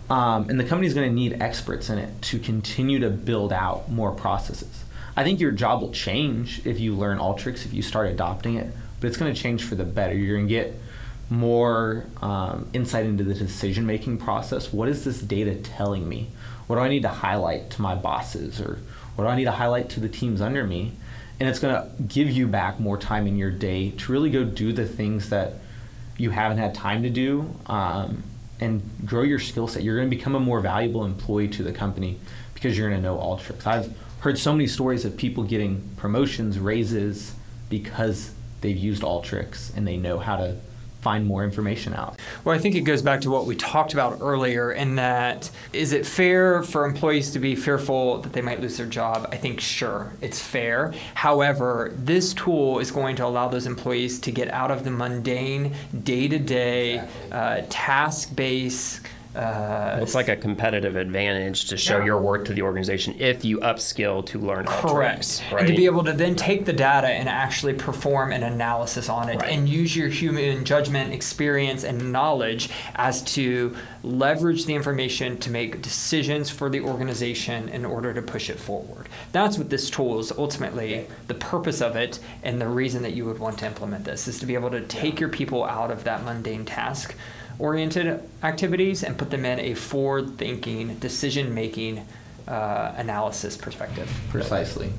Um, 0.08 0.48
and 0.48 0.58
the 0.58 0.64
company's 0.64 0.94
going 0.94 1.08
to 1.08 1.14
need 1.14 1.42
experts 1.42 1.90
in 1.90 1.98
it 1.98 2.22
to 2.22 2.38
continue 2.38 3.00
to 3.00 3.10
build 3.10 3.52
out 3.52 3.90
more 3.90 4.12
processes. 4.12 4.84
I 5.16 5.24
think 5.24 5.40
your 5.40 5.50
job 5.50 5.82
will 5.82 5.90
change 5.90 6.64
if 6.64 6.78
you 6.80 6.94
learn 6.94 7.18
Alteryx, 7.18 7.66
if 7.66 7.74
you 7.74 7.82
start 7.82 8.06
adopting 8.06 8.54
it, 8.54 8.72
but 9.00 9.08
it's 9.08 9.16
going 9.16 9.34
to 9.34 9.38
change 9.38 9.64
for 9.64 9.74
the 9.74 9.84
better. 9.84 10.14
You're 10.14 10.36
going 10.36 10.48
to 10.48 10.54
get 10.54 10.80
more 11.28 12.06
um, 12.22 12.68
insight 12.72 13.04
into 13.04 13.24
the 13.24 13.34
decision 13.34 13.84
making 13.84 14.18
process. 14.18 14.72
What 14.72 14.88
is 14.88 15.04
this 15.04 15.20
data 15.20 15.56
telling 15.56 16.08
me? 16.08 16.30
What 16.68 16.76
do 16.76 16.82
I 16.82 16.88
need 16.88 17.02
to 17.02 17.08
highlight 17.08 17.70
to 17.70 17.82
my 17.82 17.94
bosses 17.94 18.60
or 18.60 18.78
what 19.18 19.24
do 19.24 19.30
I 19.30 19.34
need 19.34 19.46
to 19.46 19.50
highlight 19.50 19.88
to 19.90 20.00
the 20.00 20.08
teams 20.08 20.40
under 20.40 20.62
me? 20.62 20.92
And 21.40 21.48
it's 21.48 21.58
going 21.58 21.74
to 21.74 22.02
give 22.04 22.30
you 22.30 22.46
back 22.46 22.78
more 22.78 22.96
time 22.96 23.26
in 23.26 23.36
your 23.36 23.50
day 23.50 23.90
to 23.90 24.12
really 24.12 24.30
go 24.30 24.44
do 24.44 24.72
the 24.72 24.86
things 24.86 25.30
that 25.30 25.54
you 26.16 26.30
haven't 26.30 26.58
had 26.58 26.72
time 26.72 27.02
to 27.02 27.10
do 27.10 27.52
um, 27.66 28.22
and 28.60 28.80
grow 29.04 29.22
your 29.22 29.40
skill 29.40 29.66
set. 29.66 29.82
You're 29.82 29.96
going 29.96 30.08
to 30.08 30.16
become 30.16 30.36
a 30.36 30.40
more 30.40 30.60
valuable 30.60 31.04
employee 31.04 31.48
to 31.48 31.64
the 31.64 31.72
company 31.72 32.20
because 32.54 32.78
you're 32.78 32.88
going 32.90 33.02
to 33.02 33.08
know 33.08 33.16
Alteryx. 33.16 33.66
I've 33.66 33.92
heard 34.20 34.38
so 34.38 34.52
many 34.52 34.68
stories 34.68 35.04
of 35.04 35.16
people 35.16 35.42
getting 35.42 35.82
promotions, 35.96 36.60
raises 36.60 37.34
because 37.68 38.32
they've 38.60 38.76
used 38.76 39.02
Alteryx 39.02 39.76
and 39.76 39.84
they 39.84 39.96
know 39.96 40.20
how 40.20 40.36
to 40.36 40.58
find 41.00 41.26
more 41.26 41.44
information 41.44 41.94
out. 41.94 42.18
Well, 42.44 42.54
I 42.54 42.58
think 42.58 42.74
it 42.74 42.80
goes 42.80 43.02
back 43.02 43.20
to 43.22 43.30
what 43.30 43.46
we 43.46 43.54
talked 43.56 43.92
about 43.92 44.18
earlier 44.20 44.72
in 44.72 44.96
that 44.96 45.50
is 45.72 45.92
it 45.92 46.04
fair 46.04 46.62
for 46.62 46.84
employees 46.84 47.30
to 47.32 47.38
be 47.38 47.54
fearful 47.54 48.18
that 48.22 48.32
they 48.32 48.42
might 48.42 48.60
lose 48.60 48.76
their 48.76 48.86
job? 48.86 49.28
I 49.30 49.36
think 49.36 49.60
sure, 49.60 50.12
it's 50.20 50.40
fair. 50.40 50.92
However, 51.14 51.92
this 51.96 52.34
tool 52.34 52.78
is 52.80 52.90
going 52.90 53.16
to 53.16 53.24
allow 53.24 53.48
those 53.48 53.66
employees 53.66 54.18
to 54.20 54.32
get 54.32 54.50
out 54.50 54.70
of 54.70 54.84
the 54.84 54.90
mundane, 54.90 55.74
day 56.02 56.28
to 56.28 56.38
day, 56.38 57.06
uh, 57.30 57.62
task 57.68 58.34
based 58.34 59.00
uh, 59.36 59.98
it's 60.00 60.14
like 60.14 60.28
a 60.28 60.36
competitive 60.36 60.96
advantage 60.96 61.66
to 61.66 61.76
show 61.76 61.98
Yeah. 61.98 62.06
your 62.06 62.20
work 62.20 62.44
to 62.46 62.52
the 62.54 62.62
organization 62.62 63.14
if 63.18 63.44
you 63.44 63.58
upskill 63.58 64.24
to 64.26 64.38
learn 64.38 64.64
Correct. 64.66 65.22
Alteryx, 65.22 65.58
And 65.58 65.66
to 65.68 65.74
be 65.74 65.84
able 65.84 66.02
to 66.04 66.12
then 66.12 66.34
take 66.34 66.64
the 66.64 66.72
data 66.72 67.08
and 67.08 67.28
actually 67.28 67.74
perform 67.74 68.32
an 68.32 68.42
analysis 68.42 69.08
on 69.08 69.28
it 69.28 69.40
Right. 69.40 69.50
and 69.52 69.68
use 69.68 69.94
your 69.94 70.08
human 70.08 70.64
judgment, 70.64 71.12
experience, 71.12 71.84
and 71.84 72.10
knowledge 72.10 72.70
as 72.96 73.22
to 73.34 73.76
leverage 74.02 74.64
the 74.64 74.74
information 74.74 75.36
to 75.38 75.50
make 75.50 75.82
decisions 75.82 76.48
for 76.48 76.70
the 76.70 76.80
organization 76.80 77.68
in 77.68 77.84
order 77.84 78.14
to 78.14 78.22
push 78.22 78.48
it 78.48 78.58
forward. 78.58 79.08
That's 79.32 79.58
what 79.58 79.68
this 79.70 79.90
tool 79.90 80.18
is 80.20 80.32
ultimately 80.32 81.06
the 81.26 81.34
purpose 81.34 81.80
of 81.82 81.96
it 81.96 82.18
and 82.42 82.60
the 82.60 82.68
reason 82.68 83.02
that 83.02 83.12
you 83.12 83.24
would 83.26 83.38
want 83.38 83.58
to 83.58 83.66
implement 83.66 84.04
this 84.04 84.26
is 84.26 84.38
to 84.40 84.46
be 84.46 84.54
able 84.54 84.70
to 84.70 84.80
take 84.80 85.20
your 85.20 85.28
people 85.28 85.64
out 85.64 85.90
of 85.90 86.04
that 86.04 86.24
mundane 86.24 86.64
task 86.64 87.14
oriented 87.58 88.22
activities 88.42 89.02
and 89.02 89.16
put 89.18 89.30
them 89.30 89.44
in 89.44 89.58
a 89.58 89.74
forward 89.74 90.38
thinking, 90.38 90.98
decision 90.98 91.54
making 91.54 92.06
uh, 92.46 92.94
analysis 92.96 93.56
perspective. 93.56 94.10
Precisely. 94.30 94.92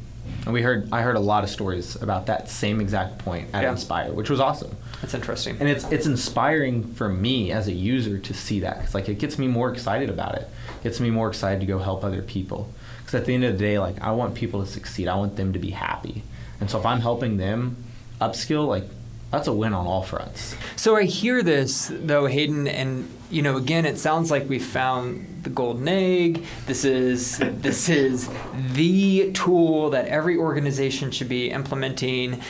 And 0.46 0.54
we 0.54 0.62
heard 0.62 0.90
I 0.92 1.02
heard 1.02 1.16
a 1.16 1.20
lot 1.20 1.44
of 1.44 1.50
stories 1.50 1.96
about 1.96 2.28
that 2.28 2.50
same 2.50 2.80
exact 2.82 3.18
point 3.20 3.50
at 3.54 3.64
Yeah. 3.64 3.72
Inspire, 3.72 4.14
which 4.14 4.30
was 4.30 4.40
awesome. 4.40 4.76
That's 5.02 5.14
interesting. 5.14 5.58
And 5.60 5.68
it's 5.68 5.86
it's 5.92 6.06
inspiring 6.06 6.94
for 6.94 7.10
me 7.10 7.52
as 7.52 7.68
a 7.68 7.72
user 7.72 8.20
to 8.20 8.34
see 8.34 8.60
that. 8.60 8.80
Cause 8.80 8.94
like 8.94 9.10
it 9.10 9.16
gets 9.20 9.40
me 9.40 9.48
more 9.48 9.72
excited 9.72 10.10
about 10.10 10.36
it. 10.36 10.48
Gets 10.84 11.00
me 11.00 11.10
more 11.10 11.28
excited 11.28 11.60
to 11.62 11.66
go 11.66 11.80
help 11.80 12.04
other 12.04 12.22
people. 12.22 12.70
Because 13.00 13.16
at 13.16 13.26
the 13.26 13.34
end 13.34 13.44
of 13.44 13.54
the 13.54 13.58
day, 13.58 13.80
like 13.80 14.00
I 14.02 14.12
want 14.12 14.36
people 14.36 14.64
to 14.64 14.70
succeed. 14.70 15.08
I 15.08 15.16
want 15.16 15.36
them 15.36 15.54
to 15.54 15.60
be 15.60 15.72
happy. 15.72 16.24
And 16.62 16.70
so 16.70 16.78
if 16.80 16.86
I'm 16.86 17.00
helping 17.02 17.38
them 17.38 17.78
upskill, 18.22 18.68
like 18.68 18.84
that's 19.32 19.48
a 19.48 19.54
win 19.54 19.74
on 19.74 19.86
all 19.86 20.02
fronts. 20.04 20.56
So 20.76 20.96
I 20.96 21.04
hear 21.04 21.44
this 21.44 21.92
though, 21.94 22.26
Hayden, 22.26 22.68
and 22.68 23.08
you 23.32 23.42
know, 23.44 23.58
again, 23.58 23.86
it 23.86 24.00
sounds 24.00 24.32
like 24.32 24.50
we 24.50 24.58
found 24.58 25.42
the 25.44 25.52
golden 25.52 25.88
egg. 25.88 26.44
This 26.66 26.84
is 26.84 27.38
this 27.38 27.90
is 27.90 28.30
the 28.74 29.32
tool 29.34 29.92
that 29.92 30.08
every 30.08 30.36
organization 30.38 31.12
should 31.12 31.30
be 31.30 31.52
implementing. 31.52 32.42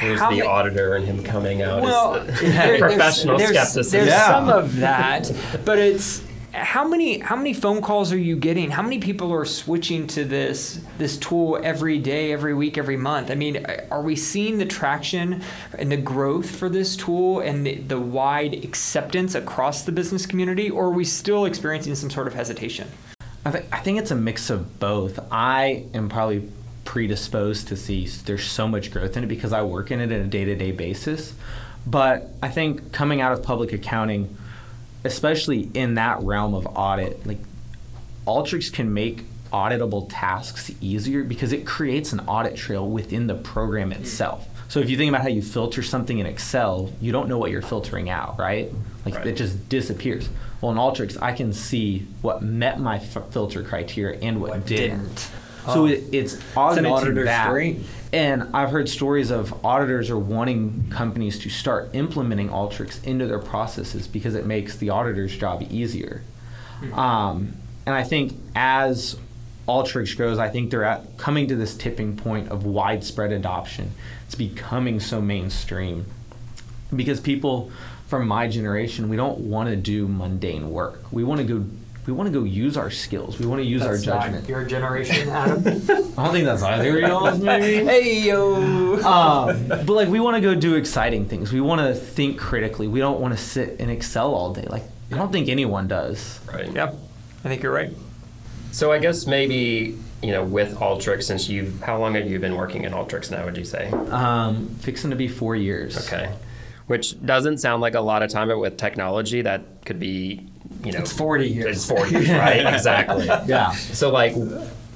There's 0.00 0.18
How 0.20 0.30
the 0.30 0.40
ma- 0.40 0.46
auditor 0.50 0.94
and 0.96 1.06
him 1.06 1.22
coming 1.22 1.62
out 1.62 1.82
Well, 1.82 2.14
as 2.16 2.40
the 2.40 2.46
there's- 2.50 2.80
professional 2.80 3.38
there's, 3.38 3.50
skepticism. 3.50 3.98
There's 4.00 4.10
Yeah. 4.10 4.26
some 4.26 4.48
of 4.48 4.76
that, 4.76 5.30
but 5.64 5.78
it's 5.78 6.22
how 6.56 6.88
many 6.88 7.18
how 7.18 7.36
many 7.36 7.52
phone 7.52 7.82
calls 7.82 8.12
are 8.12 8.18
you 8.18 8.34
getting? 8.34 8.70
How 8.70 8.82
many 8.82 8.98
people 8.98 9.32
are 9.32 9.44
switching 9.44 10.06
to 10.08 10.24
this 10.24 10.80
this 10.96 11.18
tool 11.18 11.60
every 11.62 11.98
day, 11.98 12.32
every 12.32 12.54
week, 12.54 12.78
every 12.78 12.96
month? 12.96 13.30
I 13.30 13.34
mean, 13.34 13.64
are 13.90 14.00
we 14.00 14.16
seeing 14.16 14.56
the 14.56 14.64
traction 14.64 15.42
and 15.78 15.92
the 15.92 15.96
growth 15.98 16.48
for 16.48 16.68
this 16.68 16.96
tool 16.96 17.40
and 17.40 17.66
the, 17.66 17.74
the 17.74 18.00
wide 18.00 18.64
acceptance 18.64 19.34
across 19.34 19.82
the 19.82 19.92
business 19.92 20.24
community, 20.24 20.70
or 20.70 20.86
are 20.86 20.90
we 20.90 21.04
still 21.04 21.44
experiencing 21.44 21.94
some 21.94 22.10
sort 22.10 22.26
of 22.26 22.34
hesitation? 22.34 22.88
I, 23.44 23.50
th- 23.52 23.64
I 23.70 23.78
think 23.78 23.98
it's 23.98 24.10
a 24.10 24.16
mix 24.16 24.50
of 24.50 24.80
both. 24.80 25.20
I 25.30 25.84
am 25.94 26.08
probably 26.08 26.50
predisposed 26.84 27.68
to 27.68 27.76
see 27.76 28.06
there's 28.24 28.44
so 28.44 28.66
much 28.66 28.90
growth 28.90 29.16
in 29.16 29.24
it 29.24 29.26
because 29.26 29.52
I 29.52 29.62
work 29.62 29.90
in 29.90 30.00
it 30.00 30.12
on 30.12 30.20
a 30.20 30.24
day 30.24 30.44
to 30.46 30.56
day 30.56 30.72
basis. 30.72 31.34
But 31.86 32.30
I 32.42 32.48
think 32.48 32.92
coming 32.92 33.20
out 33.20 33.32
of 33.32 33.42
public 33.42 33.72
accounting, 33.72 34.36
especially 35.06 35.70
in 35.74 35.94
that 35.94 36.22
realm 36.22 36.54
of 36.54 36.66
audit, 36.76 37.26
like 37.26 37.38
Alteryx 38.26 38.72
can 38.72 38.92
make 38.92 39.24
auditable 39.52 40.06
tasks 40.10 40.70
easier 40.80 41.22
because 41.22 41.52
it 41.52 41.66
creates 41.66 42.12
an 42.12 42.20
audit 42.20 42.56
trail 42.56 42.88
within 42.88 43.26
the 43.26 43.34
program 43.34 43.90
mm-hmm. 43.90 44.02
itself. 44.02 44.48
So 44.68 44.80
if 44.80 44.90
you 44.90 44.96
think 44.96 45.08
about 45.08 45.22
how 45.22 45.28
you 45.28 45.42
filter 45.42 45.82
something 45.82 46.18
in 46.18 46.26
Excel, 46.26 46.92
you 47.00 47.12
don't 47.12 47.28
know 47.28 47.38
what 47.38 47.50
you're 47.52 47.62
filtering 47.62 48.10
out, 48.10 48.38
right? 48.38 48.70
Like 49.04 49.14
Right. 49.14 49.26
it 49.28 49.36
just 49.36 49.68
disappears. 49.68 50.28
Well, 50.60 50.72
in 50.72 50.78
Alteryx, 50.78 51.20
I 51.22 51.32
can 51.32 51.52
see 51.52 52.06
what 52.20 52.42
met 52.42 52.80
my 52.80 52.96
f- 52.96 53.30
filter 53.30 53.62
criteria 53.62 54.18
and 54.20 54.40
what, 54.40 54.50
What 54.50 54.66
didn't. 54.66 54.98
didn't. 54.98 55.30
So 55.66 55.82
Oh. 55.82 55.86
it, 55.86 56.04
it's 56.12 56.38
auditing 56.56 56.90
auditor's 56.90 57.24
that. 57.26 57.50
dream. 57.50 57.84
And 58.12 58.48
I've 58.54 58.70
heard 58.70 58.88
stories 58.88 59.30
of 59.30 59.64
auditors 59.64 60.10
are 60.10 60.18
wanting 60.18 60.86
companies 60.90 61.38
to 61.40 61.50
start 61.50 61.90
implementing 61.92 62.48
Alteryx 62.48 63.04
into 63.04 63.26
their 63.26 63.38
processes 63.40 64.06
because 64.06 64.34
it 64.34 64.46
makes 64.46 64.76
the 64.76 64.90
auditor's 64.90 65.36
job 65.36 65.66
easier. 65.70 66.22
Um, 66.92 67.52
and 67.84 67.94
I 67.94 68.04
think 68.04 68.34
as 68.54 69.16
Alteryx 69.68 70.16
grows, 70.16 70.38
I 70.38 70.48
think 70.48 70.70
they're 70.70 70.84
at 70.84 71.16
coming 71.18 71.48
to 71.48 71.56
this 71.56 71.74
tipping 71.76 72.16
point 72.16 72.48
of 72.50 72.64
widespread 72.64 73.32
adoption. 73.32 73.90
It's 74.26 74.34
becoming 74.36 75.00
so 75.00 75.20
mainstream 75.20 76.06
because 76.94 77.20
people 77.20 77.70
from 78.06 78.28
my 78.28 78.46
generation, 78.46 79.08
we 79.08 79.16
don't 79.16 79.38
want 79.38 79.68
to 79.68 79.74
do 79.76 80.06
mundane 80.06 80.70
work. 80.70 81.02
We 81.10 81.24
want 81.24 81.40
to 81.40 81.44
go. 81.58 81.66
We 82.06 82.12
want 82.12 82.28
to 82.28 82.32
go 82.32 82.44
use 82.44 82.76
our 82.76 82.90
skills. 82.90 83.38
We 83.38 83.46
want 83.46 83.60
to 83.60 83.66
use 83.66 83.82
our 83.82 83.94
That's 83.94 84.06
not 84.06 84.22
judgment. 84.22 84.48
Your 84.48 84.64
generation, 84.64 85.28
Adam. 85.28 85.58
I 85.66 86.24
don't 86.24 86.32
think 86.32 86.44
that's 86.44 86.62
either 86.62 86.96
of 87.02 87.08
y'all's 87.08 87.38
maybe. 87.42 87.84
hey 87.84 88.22
yo. 88.22 88.96
um, 89.02 89.66
but 89.68 89.88
like 89.88 90.08
we 90.08 90.20
want 90.20 90.36
to 90.36 90.40
go 90.40 90.54
do 90.54 90.76
exciting 90.76 91.26
things. 91.26 91.52
We 91.52 91.60
want 91.60 91.80
to 91.80 91.94
think 91.94 92.38
critically. 92.38 92.86
We 92.86 93.00
don't 93.00 93.20
want 93.20 93.36
to 93.36 93.38
sit 93.42 93.80
in 93.80 93.90
Excel 93.90 94.34
all 94.34 94.52
day. 94.52 94.66
Like 94.68 94.84
I 95.12 95.16
don't 95.16 95.32
think 95.32 95.48
anyone 95.48 95.88
does. 95.88 96.40
Right. 96.52 96.70
Yep, 96.72 96.94
I 97.44 97.48
think 97.48 97.62
you're 97.62 97.72
right. 97.72 97.92
So 98.72 98.92
I 98.92 98.98
guess 98.98 99.26
maybe 99.26 99.98
you 100.22 100.30
know 100.32 100.44
with 100.44 100.76
Alteryx, 100.76 101.24
since 101.24 101.48
you've 101.48 101.80
how 101.82 101.98
long 101.98 102.14
have 102.14 102.30
you 102.30 102.38
been 102.38 102.56
working 102.56 102.84
in 102.84 102.92
Alteryx 102.92 103.30
now? 103.30 103.44
Would 103.44 103.56
you 103.56 103.64
say? 103.64 103.90
Um, 103.90 104.68
fixing 104.80 105.10
to 105.10 105.16
be 105.16 105.28
four 105.28 105.56
years. 105.56 105.98
Okay. 106.06 106.32
Which 106.86 107.20
doesn't 107.24 107.58
sound 107.58 107.82
like 107.82 107.94
a 107.94 108.00
lot 108.00 108.22
of 108.22 108.30
time, 108.30 108.46
but 108.46 108.58
with 108.60 108.76
technology, 108.76 109.42
that 109.42 109.84
could 109.84 109.98
be, 109.98 110.46
you 110.84 110.92
know, 110.92 111.00
It's 111.00 111.12
40 111.12 111.48
years. 111.48 111.76
It's 111.76 111.88
40 111.88 112.10
years, 112.10 112.30
right? 112.30 112.66
exactly. 112.74 113.26
Yeah. 113.26 113.72
So, 113.72 114.10
like, 114.10 114.34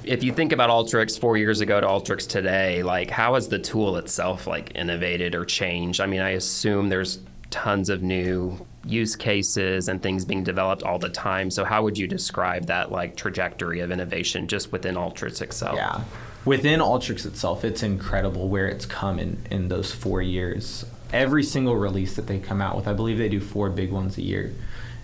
if 0.05 0.23
you 0.23 0.33
think 0.33 0.53
about 0.53 0.71
Alteryx 0.71 1.19
four 1.19 1.37
years 1.37 1.61
ago 1.61 1.81
to 1.81 1.87
Alteryx 1.87 2.27
today, 2.27 2.83
like, 2.83 3.11
how 3.11 3.35
has 3.35 3.49
the 3.49 3.59
tool 3.59 3.97
itself, 3.97 4.47
like, 4.47 4.75
innovated 4.75 5.35
or 5.35 5.45
changed? 5.45 6.01
I 6.01 6.07
mean, 6.07 6.21
I 6.21 6.31
assume 6.31 6.89
there's 6.89 7.19
tons 7.51 7.89
of 7.91 8.03
new 8.03 8.65
use 8.87 9.17
cases 9.17 9.89
and 9.89 10.03
things 10.03 10.25
being 10.25 10.43
developed 10.45 10.83
all 10.83 10.99
the 10.99 11.09
time. 11.09 11.51
So, 11.51 11.65
how 11.65 11.83
would 11.83 11.99
you 11.99 12.07
describe 12.07 12.67
that, 12.67 12.91
like, 12.91 13.17
trajectory 13.17 13.81
of 13.81 13.91
innovation 13.91 14.47
just 14.49 14.73
within 14.73 14.95
Alteryx 14.95 15.43
itself? 15.43 15.77
Yeah. 15.77 16.03
Within 16.45 16.81
Alteryx 16.81 17.27
itself, 17.27 17.65
it's 17.65 17.83
incredible 17.83 18.49
where 18.49 18.67
it's 18.67 18.87
come 18.87 19.19
in, 19.19 19.45
in 19.51 19.69
those 19.69 19.93
four 19.93 20.23
years. 20.23 20.87
Every 21.13 21.43
single 21.43 21.77
release 21.77 22.17
that 22.17 22.27
they 22.27 22.39
come 22.39 22.63
out 22.63 22.77
with, 22.77 22.89
I 22.89 22.95
believe 22.95 23.19
they 23.19 23.29
do 23.29 23.41
four 23.41 23.69
big 23.69 23.93
ones 23.93 24.17
a 24.17 24.23
year. 24.23 24.55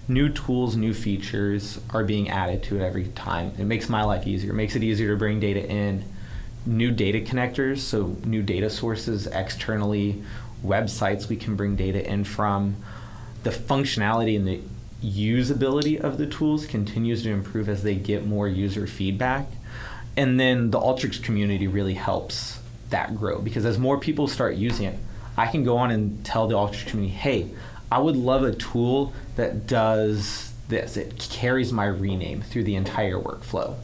New 0.09 0.29
tools, 0.29 0.77
new 0.77 0.95
features 0.95 1.81
are 1.91 2.05
being 2.05 2.31
added 2.31 2.63
to 2.63 2.77
it 2.77 2.83
every 2.83 3.09
time. 3.09 3.53
It 3.59 3.65
makes 3.65 3.89
my 3.89 4.05
life 4.05 4.27
easier. 4.27 4.51
It 4.51 4.55
makes 4.55 4.77
it 4.77 4.85
easier 4.85 5.13
to 5.13 5.17
bring 5.17 5.41
data 5.41 5.69
in. 5.69 6.05
New 6.65 6.93
data 6.93 7.21
connectors, 7.21 7.79
so 7.79 8.17
new 8.25 8.43
data 8.43 8.71
sources 8.71 9.27
externally, 9.27 10.23
websites 10.65 11.29
we 11.29 11.37
can 11.37 11.57
bring 11.57 11.75
data 11.75 12.09
in 12.09 12.25
from. 12.25 12.77
The 13.43 13.51
functionality 13.51 14.37
and 14.37 14.47
the 14.47 14.61
usability 15.03 15.99
of 15.99 16.19
the 16.19 16.27
tools 16.27 16.67
continues 16.67 17.23
to 17.25 17.31
improve 17.31 17.69
as 17.69 17.83
they 17.83 17.95
get 17.97 18.27
more 18.27 18.49
user 18.49 18.87
feedback. 18.87 19.49
And 20.17 20.39
then 20.39 20.71
the 20.71 20.79
Alteryx 20.79 21.23
community 21.23 21.67
really 21.67 21.95
helps 21.95 22.61
that 22.91 23.17
grow 23.17 23.41
because 23.41 23.67
as 23.67 23.79
more 23.79 23.99
people 23.99 24.29
start 24.29 24.55
using 24.55 24.87
it, 24.87 24.99
I 25.37 25.49
can 25.49 25.65
go 25.65 25.77
on 25.77 25.91
and 25.91 26.25
tell 26.25 26.47
the 26.47 26.55
Alteryx 26.55 26.87
community, 26.87 27.15
hey, 27.15 27.51
I 27.91 27.99
would 27.99 28.17
love 28.17 28.43
a 28.43 28.53
tool 28.55 29.13
that 29.37 29.67
does 29.67 30.53
this. 30.69 30.97
It 30.97 31.29
carries 31.31 31.73
my 31.73 31.87
rename 31.87 32.43
through 32.43 32.65
the 32.65 32.75
entire 32.75 33.17
workflow. 33.17 33.77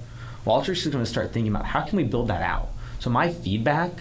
Well, 0.45 0.61
Alteryx 0.61 0.79
is 0.85 0.89
going 0.89 1.05
to 1.05 1.11
start 1.11 1.33
thinking 1.33 1.53
about 1.55 1.67
how 1.67 1.83
can 1.83 1.97
we 1.97 2.05
build 2.05 2.29
that 2.29 2.43
out. 2.43 2.69
So 2.99 3.11
my 3.11 3.31
feedback 3.31 3.93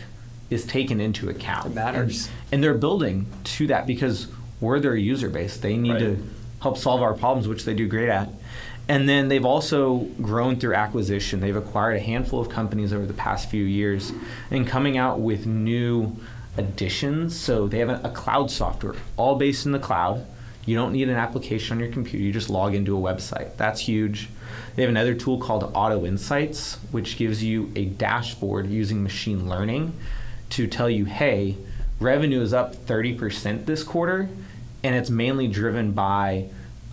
is 0.50 0.66
taken 0.66 1.00
into 1.00 1.30
account. 1.30 1.68
It 1.68 1.76
matters. 1.76 2.28
And, 2.28 2.36
and 2.54 2.64
they're 2.64 2.74
building 2.74 3.28
to 3.44 3.68
that 3.68 3.86
because 3.88 4.28
we're 4.60 4.80
their 4.80 4.96
user 4.96 5.30
base. 5.30 5.58
They 5.58 5.78
need 5.78 5.92
Right. 5.92 6.00
to 6.00 6.28
help 6.62 6.78
solve 6.78 7.02
our 7.02 7.14
problems, 7.14 7.48
which 7.48 7.66
they 7.66 7.74
do 7.74 7.88
great 7.88 8.10
at. 8.10 8.30
And 8.88 9.08
then 9.08 9.28
they've 9.30 9.46
also 9.46 10.00
grown 10.22 10.58
through 10.58 10.74
acquisition. 10.74 11.40
They've 11.40 11.56
acquired 11.56 11.98
a 11.98 12.00
handful 12.00 12.42
of 12.42 12.50
companies 12.50 12.92
over 12.92 13.06
the 13.06 13.14
past 13.14 13.50
few 13.50 13.64
years 13.64 14.12
and 14.50 14.68
coming 14.68 14.98
out 14.98 15.20
with 15.20 15.46
new 15.46 16.16
additions. 16.58 17.40
So 17.40 17.68
they 17.68 17.80
have 17.80 17.90
a, 17.90 18.02
a 18.04 18.10
cloud 18.10 18.52
software, 18.52 18.96
all 19.18 19.36
based 19.36 19.66
in 19.66 19.72
the 19.72 19.80
cloud. 19.80 20.26
You 20.66 20.76
don't 20.76 20.94
need 20.94 21.10
an 21.10 21.16
application 21.16 21.78
on 21.78 21.84
your 21.84 21.92
computer. 21.92 22.24
You 22.24 22.32
just 22.32 22.50
log 22.50 22.76
into 22.76 22.96
a 22.96 23.02
website. 23.02 23.58
That's 23.58 23.82
huge. 23.82 24.30
They 24.76 24.84
have 24.84 24.90
another 24.90 25.16
tool 25.16 25.40
called 25.40 25.72
Auto 25.74 26.06
Insights, 26.06 26.76
which 26.92 27.18
gives 27.18 27.44
you 27.44 27.72
a 27.76 27.86
dashboard 27.86 28.70
using 28.70 29.02
machine 29.02 29.50
learning 29.50 29.94
to 30.52 30.68
tell 30.68 30.90
you, 30.90 31.06
hey, 31.06 31.58
revenue 32.00 32.42
is 32.42 32.54
up 32.54 32.76
30% 32.76 33.66
this 33.66 33.84
quarter. 33.84 34.30
and 34.84 34.96
it's 34.96 35.10
mainly 35.10 35.48
driven 35.48 35.92
by 35.92 36.50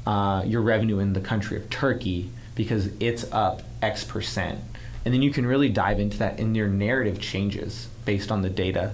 uh, 0.07 0.43
your 0.47 0.63
revenue 0.63 0.99
in 0.99 1.13
the 1.13 1.21
country 1.21 1.57
of 1.57 1.69
Turkey 1.71 2.31
because 2.55 2.91
it's 3.01 3.31
up 3.33 3.63
X 3.83 4.05
percent. 4.05 4.61
And 5.05 5.15
then 5.15 5.23
you 5.23 5.31
can 5.31 5.47
really 5.47 5.69
dive 5.69 6.01
into 6.01 6.19
that, 6.19 6.39
and 6.39 6.57
your 6.57 6.69
narrative 6.69 7.21
changes 7.21 7.89
based 8.05 8.31
on 8.31 8.43
the 8.43 8.51
data. 8.51 8.93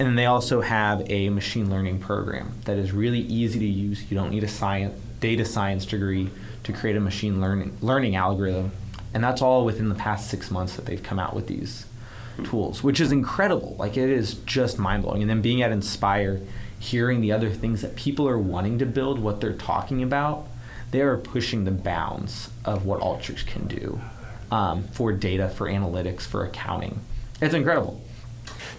And 0.00 0.08
then 0.08 0.14
they 0.16 0.24
also 0.24 0.62
have 0.62 1.02
a 1.10 1.28
machine 1.28 1.68
learning 1.68 1.98
program 1.98 2.54
that 2.64 2.78
is 2.78 2.90
really 2.90 3.20
easy 3.20 3.58
to 3.58 3.66
use. 3.66 4.10
You 4.10 4.16
don't 4.16 4.30
need 4.30 4.42
a 4.42 4.48
science, 4.48 4.98
data 5.20 5.44
science 5.44 5.84
degree 5.84 6.30
to 6.64 6.72
create 6.72 6.96
a 6.96 7.00
machine 7.00 7.38
learning 7.38 7.76
learning 7.82 8.16
algorithm, 8.16 8.72
and 9.12 9.22
that's 9.22 9.42
all 9.42 9.66
within 9.66 9.90
the 9.90 9.94
past 9.94 10.30
six 10.30 10.50
months 10.50 10.74
that 10.76 10.86
they've 10.86 11.02
come 11.02 11.18
out 11.18 11.34
with 11.36 11.48
these 11.48 11.84
tools, 12.44 12.82
which 12.82 12.98
is 12.98 13.12
incredible. 13.12 13.76
Like 13.78 13.98
it 13.98 14.08
is 14.08 14.36
just 14.46 14.78
mind 14.78 15.02
blowing. 15.02 15.20
And 15.20 15.28
then 15.28 15.42
being 15.42 15.60
at 15.60 15.70
Inspire, 15.70 16.40
hearing 16.78 17.20
the 17.20 17.32
other 17.32 17.50
things 17.50 17.82
that 17.82 17.94
people 17.94 18.26
are 18.26 18.38
wanting 18.38 18.78
to 18.78 18.86
build, 18.86 19.18
what 19.18 19.42
they're 19.42 19.52
talking 19.52 20.02
about, 20.02 20.48
they 20.92 21.02
are 21.02 21.18
pushing 21.18 21.64
the 21.64 21.70
bounds 21.70 22.48
of 22.64 22.86
what 22.86 23.00
Alteryx 23.00 23.44
can 23.44 23.66
do 23.66 24.00
um, 24.50 24.84
for 24.84 25.12
data, 25.12 25.50
for 25.50 25.66
analytics, 25.66 26.22
for 26.22 26.42
accounting. 26.42 27.00
It's 27.42 27.52
incredible. 27.52 28.00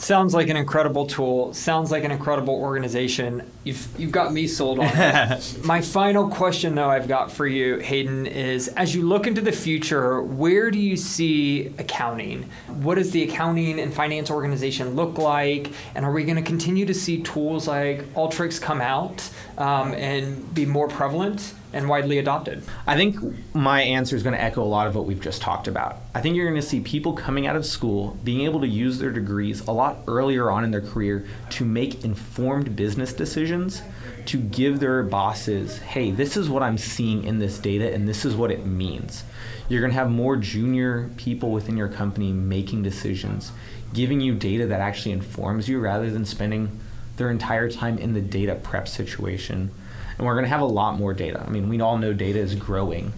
Sounds 0.02 0.34
like 0.34 0.50
an 0.50 0.58
incredible 0.58 1.06
tool. 1.06 1.54
Sounds 1.54 1.92
like 1.92 2.04
an 2.04 2.10
incredible 2.10 2.56
organization. 2.56 3.44
You've 3.64 3.88
you've 4.00 4.12
got 4.12 4.34
me 4.34 4.48
sold 4.48 4.80
on 4.80 4.90
it. 4.92 5.60
My 5.64 5.80
final 5.80 6.28
question, 6.28 6.74
though, 6.74 6.90
I've 6.90 7.08
got 7.08 7.32
for 7.32 7.46
you, 7.46 7.78
Hayden, 7.78 8.26
is 8.26 8.68
as 8.70 8.96
you 8.96 9.08
look 9.08 9.28
into 9.28 9.42
the 9.42 9.52
future, 9.52 10.24
where 10.24 10.72
do 10.72 10.80
you 10.80 10.98
see 10.98 11.68
accounting? 11.78 12.50
What 12.68 12.96
does 12.96 13.12
the 13.12 13.22
accounting 13.22 13.80
and 13.80 13.94
finance 13.94 14.32
organization 14.32 14.96
look 14.96 15.20
like? 15.20 15.72
And 15.94 16.04
are 16.04 16.12
we 16.12 16.24
going 16.24 16.38
to 16.38 16.42
continue 16.42 16.88
to 16.88 16.96
see 16.96 17.22
tools 17.22 17.68
like 17.68 18.02
Alteryx 18.16 18.60
come 18.60 18.82
out 18.82 19.30
um, 19.60 19.94
and 19.94 20.52
be 20.52 20.66
more 20.66 20.88
prevalent? 20.88 21.54
And 21.74 21.88
widely 21.88 22.18
adopted? 22.18 22.64
I 22.86 22.96
think 22.96 23.18
my 23.56 23.82
answer 23.82 24.16
is 24.16 24.24
going 24.24 24.36
to 24.36 24.42
echo 24.42 24.64
a 24.64 24.66
lot 24.66 24.88
of 24.88 24.96
what 24.96 25.06
we've 25.06 25.22
just 25.22 25.42
talked 25.42 25.68
about. 25.68 25.98
I 26.14 26.22
think 26.22 26.36
you're 26.36 26.50
going 26.50 26.60
to 26.60 26.68
see 26.68 26.82
people 26.82 27.14
coming 27.14 27.48
out 27.48 27.56
of 27.56 27.66
school 27.66 28.18
being 28.24 28.42
able 28.42 28.60
to 28.62 28.68
use 28.68 29.00
their 29.00 29.12
degrees 29.12 29.62
a 29.68 29.72
lot 29.72 30.00
earlier 30.08 30.52
on 30.52 30.64
in 30.64 30.72
their 30.72 30.82
career 30.82 31.26
to 31.52 31.66
make 31.66 32.04
informed 32.04 32.76
business 32.76 33.14
decisions, 33.14 33.82
to 34.26 34.38
give 34.38 34.80
their 34.80 35.04
bosses, 35.04 35.80
hey, 35.80 36.12
this 36.12 36.38
is 36.38 36.50
what 36.50 36.64
I'm 36.64 36.78
seeing 36.78 37.24
in 37.24 37.40
this 37.40 37.60
data 37.60 37.94
and 37.94 38.08
this 38.08 38.26
is 38.26 38.36
what 38.36 38.52
it 38.52 38.66
means. 38.66 39.24
You're 39.70 39.82
going 39.82 39.92
to 39.92 39.98
have 39.98 40.12
more 40.12 40.36
junior 40.36 41.10
people 41.18 41.52
within 41.52 41.78
your 41.78 41.88
company 41.88 42.34
making 42.34 42.84
decisions, 42.84 43.52
giving 43.94 44.20
you 44.20 44.36
data 44.36 44.68
that 44.68 44.82
actually 44.82 45.14
informs 45.14 45.70
you 45.70 45.80
rather 45.80 46.10
than 46.12 46.26
spending 46.26 46.80
their 47.18 47.30
entire 47.30 47.70
time 47.70 47.98
in 47.98 48.14
the 48.14 48.22
data 48.22 48.56
prep 48.56 48.88
situation 48.88 49.72
and 50.18 50.26
we're 50.26 50.34
going 50.34 50.46
to 50.46 50.50
have 50.50 50.62
a 50.62 50.66
lot 50.66 50.98
more 50.98 51.14
data. 51.14 51.44
I 51.46 51.50
mean, 51.50 51.70
we 51.70 51.80
all 51.82 51.98
know 51.98 52.14
data 52.14 52.40
is 52.40 52.56
growing. 52.56 53.14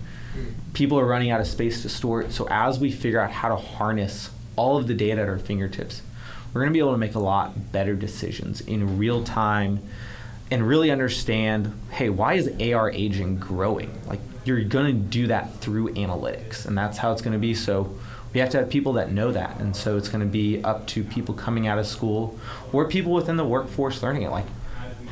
People 0.73 0.99
are 0.99 1.06
running 1.06 1.29
out 1.29 1.39
of 1.39 1.47
space 1.47 1.82
to 1.84 1.89
store 1.89 2.21
it. 2.21 2.32
So 2.32 2.47
as 2.49 2.79
we 2.79 2.91
figure 2.91 3.19
out 3.19 3.32
how 3.32 3.49
to 3.49 3.56
harness 3.56 4.32
all 4.56 4.77
of 4.77 4.88
the 4.88 4.93
data 4.93 5.21
at 5.21 5.29
our 5.29 5.38
fingertips, 5.38 6.01
we're 6.53 6.62
going 6.62 6.71
to 6.71 6.73
be 6.73 6.79
able 6.79 6.91
to 6.91 6.97
make 6.97 7.15
a 7.15 7.19
lot 7.19 7.71
better 7.71 7.95
decisions 7.95 8.62
in 8.62 8.97
real 8.97 9.23
time 9.23 9.79
and 10.51 10.67
really 10.67 10.91
understand, 10.91 11.73
hey, 11.91 12.10
why 12.10 12.34
is 12.34 12.47
AR 12.62 12.91
aging 12.91 13.38
growing? 13.38 13.99
Like 14.08 14.19
you're 14.45 14.63
going 14.63 14.88
to 14.88 14.93
do 14.93 15.27
that 15.27 15.56
through 15.60 15.93
analytics, 15.93 16.65
and 16.65 16.77
that's 16.77 16.97
how 16.97 17.12
it's 17.12 17.21
going 17.21 17.34
to 17.34 17.39
be. 17.39 17.56
So 17.56 17.97
we 18.34 18.39
have 18.39 18.49
to 18.49 18.58
have 18.60 18.69
people 18.69 18.93
that 18.93 19.12
know 19.12 19.32
that, 19.32 19.60
and 19.60 19.75
so 19.75 19.97
it's 19.97 20.10
going 20.10 20.23
to 20.23 20.32
be 20.32 20.63
up 20.63 20.86
to 20.88 21.03
people 21.03 21.34
coming 21.34 21.67
out 21.67 21.79
of 21.79 21.88
school 21.88 22.38
or 22.71 22.88
people 22.88 23.13
within 23.13 23.38
the 23.38 23.45
workforce 23.45 24.03
learning 24.03 24.23
it. 24.23 24.29
Like 24.29 24.45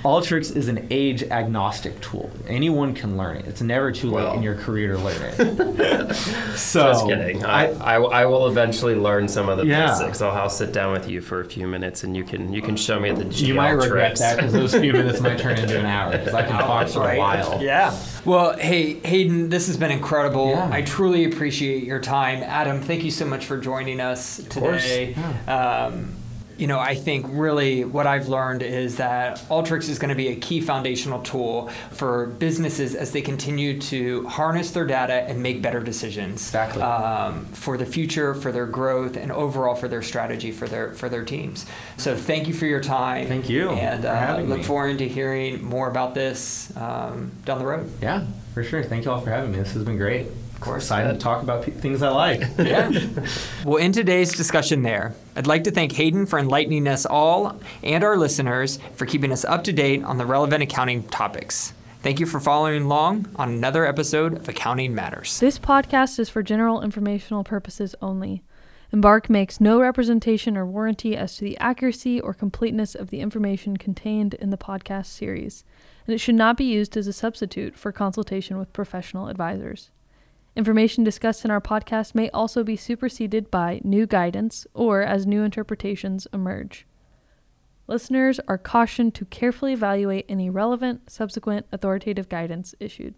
Alteryx 0.04 0.56
is 0.56 0.68
an 0.68 0.88
age 0.90 1.24
agnostic 1.24 2.00
tool. 2.02 2.32
Anyone 2.48 2.94
can 2.94 3.18
learn 3.18 3.38
it. 3.38 3.48
It's 3.48 3.62
never 3.62 3.92
too 3.92 4.10
late 4.10 4.34
in 4.36 4.42
your 4.42 4.56
career 4.56 4.94
to 4.94 4.98
learn 4.98 5.22
it. 5.22 6.16
so, 6.56 6.88
just 6.88 7.06
kidding. 7.06 7.46
I, 7.46 7.68
I, 7.74 7.96
I, 7.96 8.26
will 8.26 8.48
eventually 8.48 8.96
learn 8.96 9.28
some 9.28 9.48
of 9.48 9.58
the 9.58 9.66
yeah. 9.66 9.88
basics. 9.88 10.22
I'll, 10.22 10.32
I'll, 10.32 10.50
sit 10.50 10.74
down 10.74 10.92
with 10.92 11.08
you 11.08 11.22
for 11.22 11.40
a 11.40 11.46
few 11.46 11.68
minutes 11.68 12.04
and 12.04 12.16
you 12.16 12.24
can 12.24 12.52
you 12.52 12.62
can 12.62 12.76
show 12.76 13.00
me 13.00 13.12
the 13.12 13.24
GL 13.24 13.48
You 13.48 13.54
might 13.54 13.72
tricks. 13.72 13.86
regret 13.86 14.18
that 14.18 14.36
because 14.38 14.54
those 14.54 14.76
few 14.76 14.92
minutes 14.92 15.22
might 15.22 15.40
turn 15.40 15.58
into 15.58 15.80
an 15.80 15.86
hour 15.86 16.12
because 16.12 16.34
I 16.34 16.44
can 16.44 16.60
talk 16.60 16.90
for 16.90 17.00
right. 17.02 17.16
a 17.16 17.20
while. 17.20 17.62
Yeah. 17.62 17.98
Well, 18.26 18.58
hey, 18.58 19.00
Hayden, 19.00 19.50
this 19.50 19.68
has 19.68 19.78
been 19.78 19.92
incredible. 19.92 20.50
Yeah. 20.50 20.70
I 20.72 20.82
truly 20.82 21.26
appreciate 21.26 21.84
your 21.84 22.00
time. 22.00 22.44
Adam, 22.44 22.82
thank 22.82 23.04
you 23.04 23.12
so 23.12 23.26
much 23.26 23.46
for 23.46 23.58
joining 23.58 24.02
us 24.02 24.38
today. 24.50 25.16
Yeah. 25.16 25.86
Um, 25.86 26.16
you 26.62 26.68
know, 26.68 26.80
I 26.80 26.94
think 26.94 27.26
really 27.28 27.84
what 27.84 28.06
I've 28.06 28.30
learned 28.30 28.62
is 28.62 28.98
that 28.98 29.40
Alteryx 29.50 29.90
is 29.90 29.98
going 29.98 30.10
to 30.10 30.16
be 30.16 30.28
a 30.28 30.36
key 30.36 30.62
foundational 30.62 31.20
tool 31.24 31.70
for 31.90 32.28
businesses 32.28 32.94
as 32.94 33.12
they 33.12 33.24
continue 33.24 33.82
to 33.82 34.28
harness 34.28 34.70
their 34.70 34.86
data 34.86 35.24
and 35.28 35.42
make 35.42 35.64
better 35.64 35.80
decisions 35.80 36.34
exactly. 36.34 36.84
um, 36.84 37.46
for 37.46 37.78
the 37.78 37.86
future, 37.86 38.36
for 38.36 38.52
their 38.52 38.68
growth, 38.68 39.18
and 39.18 39.32
overall 39.32 39.74
for 39.74 39.88
their 39.88 40.04
strategy 40.04 40.52
for 40.52 40.68
their 40.68 40.94
for 40.94 41.10
their 41.10 41.26
teams. 41.26 41.66
So 41.98 42.16
thank 42.16 42.48
you 42.48 42.54
for 42.54 42.68
your 42.68 42.82
time. 42.82 43.28
Thank 43.28 43.50
you. 43.50 43.72
And 43.72 44.06
uh, 44.06 44.42
look 44.46 44.60
me. 44.60 44.64
forward 44.64 45.00
to 45.00 45.08
hearing 45.08 45.64
more 45.64 45.90
about 45.90 46.14
this 46.14 46.72
um, 46.78 47.32
down 47.44 47.58
the 47.58 47.66
road. 47.66 47.92
Yeah, 48.04 48.28
for 48.54 48.64
sure. 48.64 48.84
Thank 48.84 49.06
you 49.06 49.12
all 49.12 49.22
for 49.22 49.32
having 49.32 49.52
me. 49.52 49.58
This 49.58 49.74
has 49.74 49.84
been 49.84 49.98
great. 49.98 50.28
Of 50.62 50.66
course, 50.66 50.84
excited 50.84 51.14
to 51.14 51.18
talk 51.18 51.42
about 51.42 51.64
p- 51.64 51.72
things 51.72 52.04
I 52.04 52.10
like. 52.10 52.42
yeah. 52.60 52.92
well, 53.66 53.78
in 53.78 53.92
today's 53.92 54.32
discussion, 54.32 54.84
there, 54.84 55.16
I'd 55.36 55.48
like 55.48 55.64
to 55.64 55.72
thank 55.72 55.92
Hayden 55.94 56.28
for 56.28 56.38
enlightening 56.38 56.88
us 56.88 57.08
all 57.08 57.60
and 57.82 58.04
our 58.04 58.16
listeners 58.16 58.78
for 58.94 59.08
keeping 59.08 59.32
us 59.32 59.44
up 59.44 59.64
to 59.64 59.74
date 59.74 60.04
on 60.04 60.20
the 60.20 60.26
relevant 60.28 60.62
accounting 60.62 61.02
topics. 61.08 61.74
Thank 62.04 62.20
you 62.20 62.28
for 62.28 62.40
following 62.40 62.84
along 62.84 63.28
on 63.38 63.50
another 63.50 63.88
episode 63.88 64.38
of 64.38 64.48
Accounting 64.48 64.94
Matters. 64.94 65.40
This 65.40 65.58
podcast 65.58 66.20
is 66.20 66.30
for 66.30 66.44
general 66.44 66.84
informational 66.84 67.44
purposes 67.44 67.96
only. 68.00 68.44
Embark 68.94 69.32
makes 69.32 69.60
no 69.60 69.82
representation 69.82 70.56
or 70.56 70.68
warranty 70.68 71.18
as 71.18 71.38
to 71.38 71.44
the 71.44 71.58
accuracy 71.58 72.22
or 72.22 72.36
completeness 72.36 72.94
of 72.94 73.10
the 73.10 73.22
information 73.22 73.78
contained 73.78 74.36
in 74.36 74.52
the 74.52 74.58
podcast 74.58 75.08
series, 75.08 75.64
and 76.06 76.14
it 76.14 76.20
should 76.20 76.36
not 76.36 76.56
be 76.56 76.66
used 76.66 76.96
as 76.96 77.08
a 77.08 77.14
substitute 77.14 77.76
for 77.76 77.92
consultation 77.92 78.60
with 78.60 78.72
professional 78.74 79.28
advisors. 79.28 79.90
Information 80.56 81.04
discussed 81.04 81.46
in 81.46 81.52
our 81.52 81.62
podcast 81.62 82.14
may 82.14 82.30
also 82.32 82.64
be 82.64 82.76
superseded 82.76 83.50
by 83.50 83.80
new 83.84 84.06
guidance 84.06 84.68
or 84.74 85.02
as 85.02 85.26
new 85.26 85.44
interpretations 85.44 86.28
emerge. 86.34 86.86
Listeners 87.88 88.40
are 88.48 88.58
cautioned 88.58 89.16
to 89.16 89.26
carefully 89.26 89.74
evaluate 89.74 90.26
any 90.28 90.50
relevant, 90.50 91.10
subsequent 91.10 91.66
authoritative 91.72 92.28
guidance 92.28 92.76
issued. 92.80 93.16